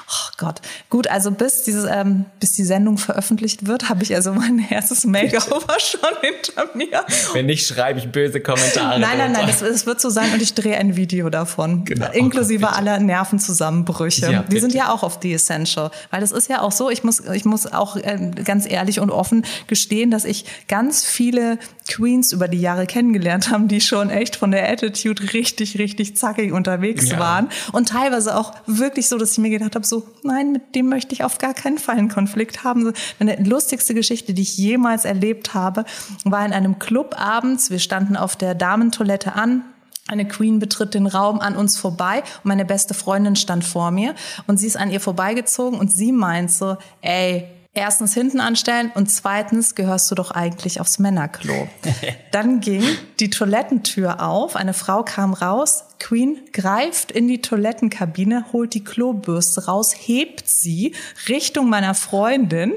[0.09, 0.61] Oh Gott.
[0.89, 5.03] Gut, also bis dieses, ähm, bis die Sendung veröffentlicht wird, habe ich also mein erstes
[5.03, 7.05] Makeover schon hinter mir.
[7.33, 9.01] Wenn nicht, schreibe ich böse Kommentare.
[9.01, 11.83] Nein, nein, nein, es wird so sein und ich drehe ein Video davon.
[11.83, 12.09] Genau.
[12.11, 14.31] Inklusive Gott, aller Nervenzusammenbrüche.
[14.31, 15.91] Ja, die sind ja auch auf The Essential.
[16.09, 19.11] Weil das ist ja auch so, ich muss, ich muss auch äh, ganz ehrlich und
[19.11, 24.35] offen gestehen, dass ich ganz viele Queens über die Jahre kennengelernt haben, die schon echt
[24.35, 27.19] von der Attitude richtig, richtig zackig unterwegs ja.
[27.19, 27.49] waren.
[27.71, 31.13] Und teilweise auch wirklich so, dass ich mir gedacht habe, so, nein, mit dem möchte
[31.13, 32.93] ich auf gar keinen Fall einen Konflikt haben.
[33.19, 35.85] Meine lustigste Geschichte, die ich jemals erlebt habe,
[36.23, 37.69] war in einem Club abends.
[37.69, 39.63] Wir standen auf der Damentoilette an.
[40.07, 44.15] Eine Queen betritt den Raum an uns vorbei und meine beste Freundin stand vor mir
[44.47, 47.45] und sie ist an ihr vorbeigezogen und sie meint so, ey,
[47.77, 51.67] erstens hinten anstellen und zweitens gehörst du doch eigentlich aufs Männerklo.
[52.31, 52.83] Dann ging
[53.19, 59.65] die Toilettentür auf, eine Frau kam raus, Queen greift in die Toilettenkabine, holt die Klobürste
[59.65, 60.95] raus, hebt sie
[61.29, 62.73] Richtung meiner Freundin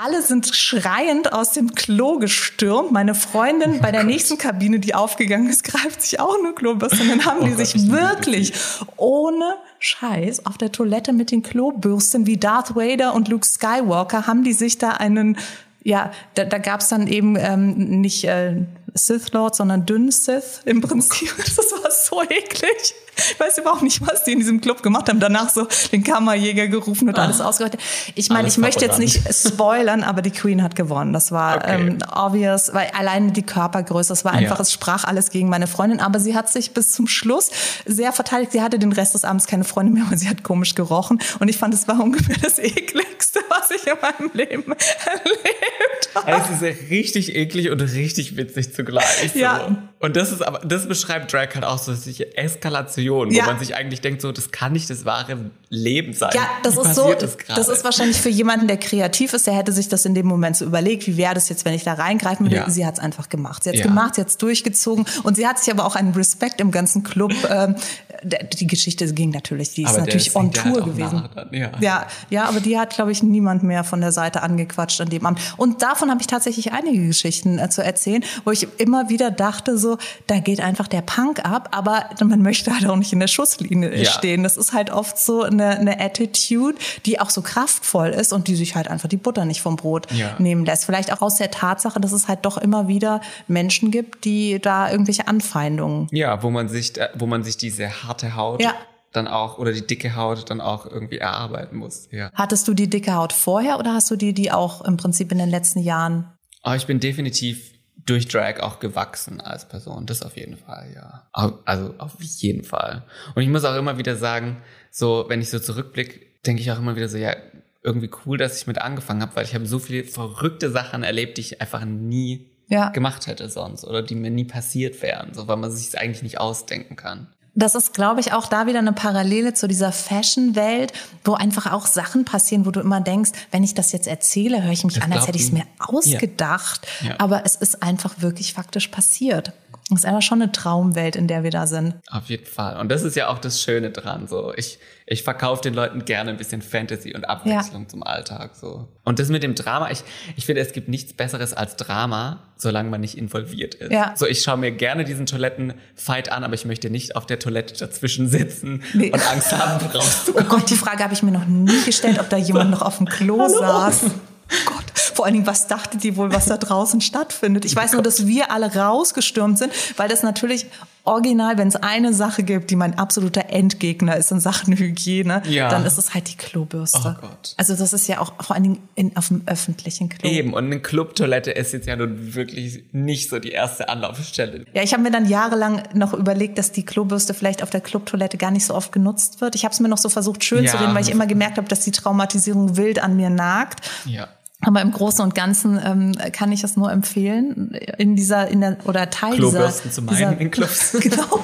[0.00, 2.92] alle sind schreiend aus dem Klo gestürmt.
[2.92, 4.10] Meine Freundin oh bei der Gott.
[4.10, 7.02] nächsten Kabine, die aufgegangen ist, greift sich auch eine Klobürste.
[7.02, 8.52] Und dann haben oh die Gott, sich wirklich
[8.96, 14.44] ohne Scheiß auf der Toilette mit den Klobürsten wie Darth Vader und Luke Skywalker haben
[14.44, 15.36] die sich da einen
[15.82, 18.56] ja, da, da gab es dann eben ähm, nicht äh,
[18.96, 21.34] Sith Lord, sondern dünn Sith im Prinzip.
[21.56, 22.94] Das war so eklig.
[23.16, 25.20] Ich weiß überhaupt nicht, was die in diesem Club gemacht haben.
[25.20, 27.80] Danach so den Kammerjäger gerufen und alles ah, ausgerechnet.
[28.14, 31.12] Ich meine, ich möchte jetzt nicht spoilern, aber die Queen hat gewonnen.
[31.14, 31.88] Das war okay.
[31.88, 34.62] ähm, obvious, weil allein die Körpergröße, das war einfach, ja.
[34.62, 36.00] es sprach alles gegen meine Freundin.
[36.00, 37.50] Aber sie hat sich bis zum Schluss
[37.86, 38.52] sehr verteidigt.
[38.52, 41.18] Sie hatte den Rest des Abends keine Freundin mehr, aber sie hat komisch gerochen.
[41.38, 46.52] Und ich fand, es war ungefähr das ekligste, was ich in meinem Leben erlebt Also
[46.54, 49.32] es ist richtig eklig und richtig witzig zugleich.
[49.32, 49.38] So.
[49.38, 49.78] Ja.
[49.98, 53.44] Und das ist aber, das beschreibt Drag halt auch so solche Eskalation, Ja.
[53.44, 56.30] wo man sich eigentlich denkt, so, das kann nicht das wahre Leben sein.
[56.34, 57.60] Ja, das Wie ist so, das, gerade?
[57.60, 60.64] ist wahrscheinlich für jemanden, der kreativ ist, der hätte sich das in dem Moment so
[60.66, 62.56] überlegt, wie wäre das jetzt, wenn ich da reingreifen würde.
[62.56, 62.70] Ja.
[62.70, 63.64] Sie hat es einfach gemacht.
[63.64, 63.86] Sie hat es Ja.
[63.86, 67.02] gemacht, sie hat es durchgezogen und sie hat sich aber auch einen Respekt im ganzen
[67.02, 67.32] Club.
[67.48, 67.76] Ähm,
[68.24, 71.28] die Geschichte ging natürlich, die ist Aber natürlich on ja halt Tour gewesen.
[71.52, 71.70] ja.
[71.80, 75.24] ja, ja, aber die hat, glaube ich, niemand mehr von der Seite angequatscht an dem
[75.26, 75.38] Abend.
[75.58, 79.78] Und davon habe ich tatsächlich einige Geschichten äh, zu erzählen, wo ich immer wieder dachte,
[79.78, 83.26] so, da geht einfach der Punk ab, aber man möchte halt auch nicht in der
[83.28, 84.10] Schusslinie äh, Ja.
[84.10, 84.42] stehen.
[84.42, 88.56] Das ist halt oft so eine, eine Attitude, die auch so kraftvoll ist und die
[88.56, 90.34] sich halt einfach die Butter nicht vom Brot Ja.
[90.38, 90.84] nehmen lässt.
[90.84, 94.90] Vielleicht auch aus der Tatsache, dass es halt doch immer wieder Menschen gibt, die da
[94.90, 98.74] irgendwelche Anfeindungen Ja, wo man sich, da- wo man sich diese harte Haut Ja.
[99.12, 102.08] dann auch, oder die dicke Haut dann auch irgendwie erarbeiten muss.
[102.10, 102.30] Ja.
[102.34, 105.38] Hattest du die dicke Haut vorher oder hast du die die auch im Prinzip in
[105.38, 106.32] den letzten Jahren?
[106.62, 107.70] Aber ich bin definitiv
[108.06, 110.06] durch Drag auch gewachsen als Person.
[110.06, 111.26] Das auf jeden Fall, ja.
[111.64, 113.02] Also auf jeden Fall.
[113.34, 114.58] Und ich muss auch immer wieder sagen,
[114.90, 117.34] so, wenn ich so zurückblicke, denke ich auch immer wieder so, ja,
[117.82, 121.36] irgendwie cool, dass ich mit angefangen habe, weil ich habe so viele verrückte Sachen erlebt,
[121.36, 122.88] die ich einfach nie Ja.
[122.90, 126.22] gemacht hätte sonst oder die mir nie passiert wären, so weil man sich es eigentlich
[126.22, 127.28] nicht ausdenken kann.
[127.58, 130.92] Das ist, glaube ich, auch da wieder eine Parallele zu dieser Fashion-Welt,
[131.24, 134.72] wo einfach auch Sachen passieren, wo du immer denkst, wenn ich das jetzt erzähle, höre
[134.72, 136.86] ich mich Das an, als hätte ich es mir ausgedacht.
[137.02, 137.14] Ja.
[137.18, 139.52] Aber es ist einfach wirklich faktisch passiert.
[139.92, 141.94] Es ist einfach schon eine Traumwelt, in der wir da sind.
[142.10, 142.76] Auf jeden Fall.
[142.80, 144.26] Und das ist ja auch das Schöne dran.
[144.26, 148.56] So, ich, ich verkaufe den Leuten gerne ein bisschen Fantasy und Abwechslung zum Alltag.
[148.56, 148.88] So.
[149.04, 150.02] Und das mit dem Drama, ich,
[150.34, 153.92] ich finde, es gibt nichts Besseres als Drama, solange man nicht involviert ist.
[153.92, 154.12] Ja.
[154.16, 157.74] So, ich schaue mir gerne diesen Toilettenfight an, aber ich möchte nicht auf der Toilette
[157.74, 159.12] dazwischen sitzen Nee.
[159.12, 160.48] und Angst haben, Oh rauszukommen.
[160.48, 163.06] Gott, die Frage habe ich mir noch nie gestellt, ob da jemand noch auf dem
[163.06, 164.02] Klo saß.
[164.66, 164.84] Gott,
[165.16, 167.64] vor allen Dingen, was dachte die wohl, was da draußen stattfindet?
[167.64, 170.66] Ich weiß nur, dass wir alle rausgestürmt sind, weil das natürlich
[171.04, 175.68] original, wenn es eine Sache gibt, die mein absoluter Endgegner ist in Sachen Hygiene, Ja.
[175.68, 176.98] dann ist es halt die Klobürste.
[177.16, 177.54] Oh Gott.
[177.56, 180.28] Also das ist ja auch vor allen Dingen in, auf dem öffentlichen Klo.
[180.28, 184.64] Eben, und eine Clubtoilette ist jetzt ja nun wirklich nicht so die erste Anlaufstelle.
[184.74, 188.36] Ja, ich habe mir dann jahrelang noch überlegt, dass die Klobürste vielleicht auf der Clubtoilette
[188.36, 189.54] gar nicht so oft genutzt wird.
[189.54, 190.72] Ich habe es mir noch so versucht schön Ja.
[190.72, 193.88] zu reden, weil ich immer gemerkt habe, dass die Traumatisierung wild an mir nagt.
[194.06, 194.26] Ja.
[194.62, 198.78] Aber im Großen und Ganzen ähm, kann ich es nur empfehlen, in dieser, in der,
[198.86, 200.96] oder Teil Klobürsten dieser, zu meinen in Clubs.
[201.00, 201.42] genau.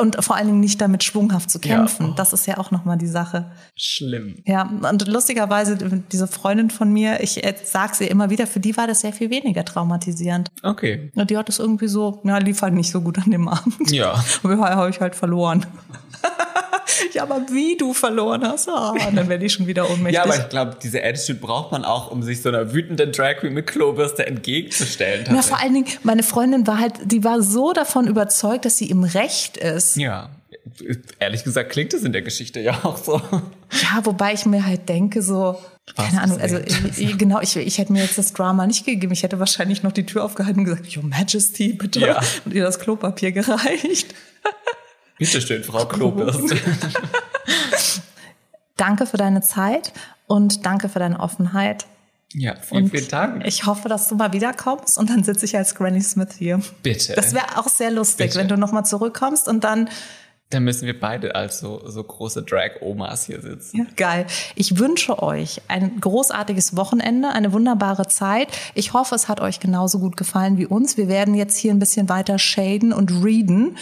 [0.00, 1.76] und vor allen Dingen nicht damit schwunghaft zu Ja.
[1.76, 2.14] kämpfen.
[2.16, 3.50] Das ist ja auch nochmal die Sache.
[3.74, 4.36] Schlimm.
[4.46, 5.76] Ja, und lustigerweise,
[6.12, 9.12] diese Freundin von mir, ich äh, sag's ihr immer wieder, für die war das sehr
[9.12, 10.50] viel weniger traumatisierend.
[10.62, 11.10] Okay.
[11.16, 13.90] Und die hat es irgendwie so, ja, lief halt nicht so gut an dem Abend.
[13.90, 14.12] Ja.
[14.44, 15.66] Und ja, habe ich halt verloren.
[17.12, 20.14] Ja, aber wie du verloren hast, ah, dann werde ich schon wieder ohnmächtig.
[20.14, 23.36] Ja, aber ich glaube, diese Attitude braucht man auch, um sich so einer wütenden Drag
[23.38, 25.24] Queen mit Klobürste entgegenzustellen.
[25.30, 28.90] Na, vor allen Dingen, meine Freundin war halt, die war so davon überzeugt, dass sie
[28.90, 29.96] im Recht ist.
[29.96, 30.30] Ja,
[31.18, 33.20] ehrlich gesagt klingt es in der Geschichte ja auch so.
[33.20, 35.58] Ja, wobei ich mir halt denke, so,
[35.96, 36.58] Was keine Ahnung, also
[36.96, 39.12] ich- genau, ich, ich hätte mir jetzt das Drama nicht gegeben.
[39.12, 42.00] Ich hätte wahrscheinlich noch die Tür aufgehalten und gesagt, Your Majesty, bitte.
[42.00, 42.20] Ja.
[42.44, 44.14] Und ihr das Klopapier gereicht.
[45.18, 46.56] Bitte schön, Frau Klobürste.
[48.76, 49.92] Danke für deine Zeit
[50.26, 51.86] und danke für deine Offenheit.
[52.32, 53.46] Ja, vielen, Und vielen Dank.
[53.46, 56.60] Ich hoffe, dass du mal wiederkommst und dann sitze ich als Granny Smith hier.
[56.82, 57.12] Bitte.
[57.12, 58.38] Das wäre auch sehr lustig, Bitte.
[58.38, 59.90] wenn du nochmal zurückkommst und dann
[60.48, 63.76] Dann müssen wir beide als so, so große Drag-Omas hier sitzen.
[63.76, 64.26] Ja, geil.
[64.54, 68.48] Ich wünsche euch ein großartiges Wochenende, eine wunderbare Zeit.
[68.74, 70.96] Ich hoffe, es hat euch genauso gut gefallen wie uns.
[70.96, 73.76] Wir werden jetzt hier ein bisschen weiter shaden und readen,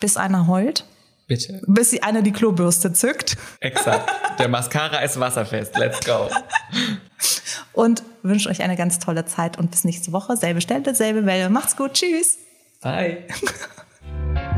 [0.00, 0.84] bis einer heult,
[1.26, 1.62] Bitte.
[1.66, 4.10] bis sie einer die Klobürste zückt Exakt.
[4.38, 5.78] Der Mascara ist wasserfest.
[5.78, 6.28] Let's go.
[7.72, 10.36] und wünsche euch eine ganz tolle Zeit und bis nächste Woche.
[10.36, 11.50] Selbe Stelle, selbe Welle.
[11.50, 11.92] Macht's gut.
[11.92, 12.38] Tschüss.
[12.80, 13.26] Bye.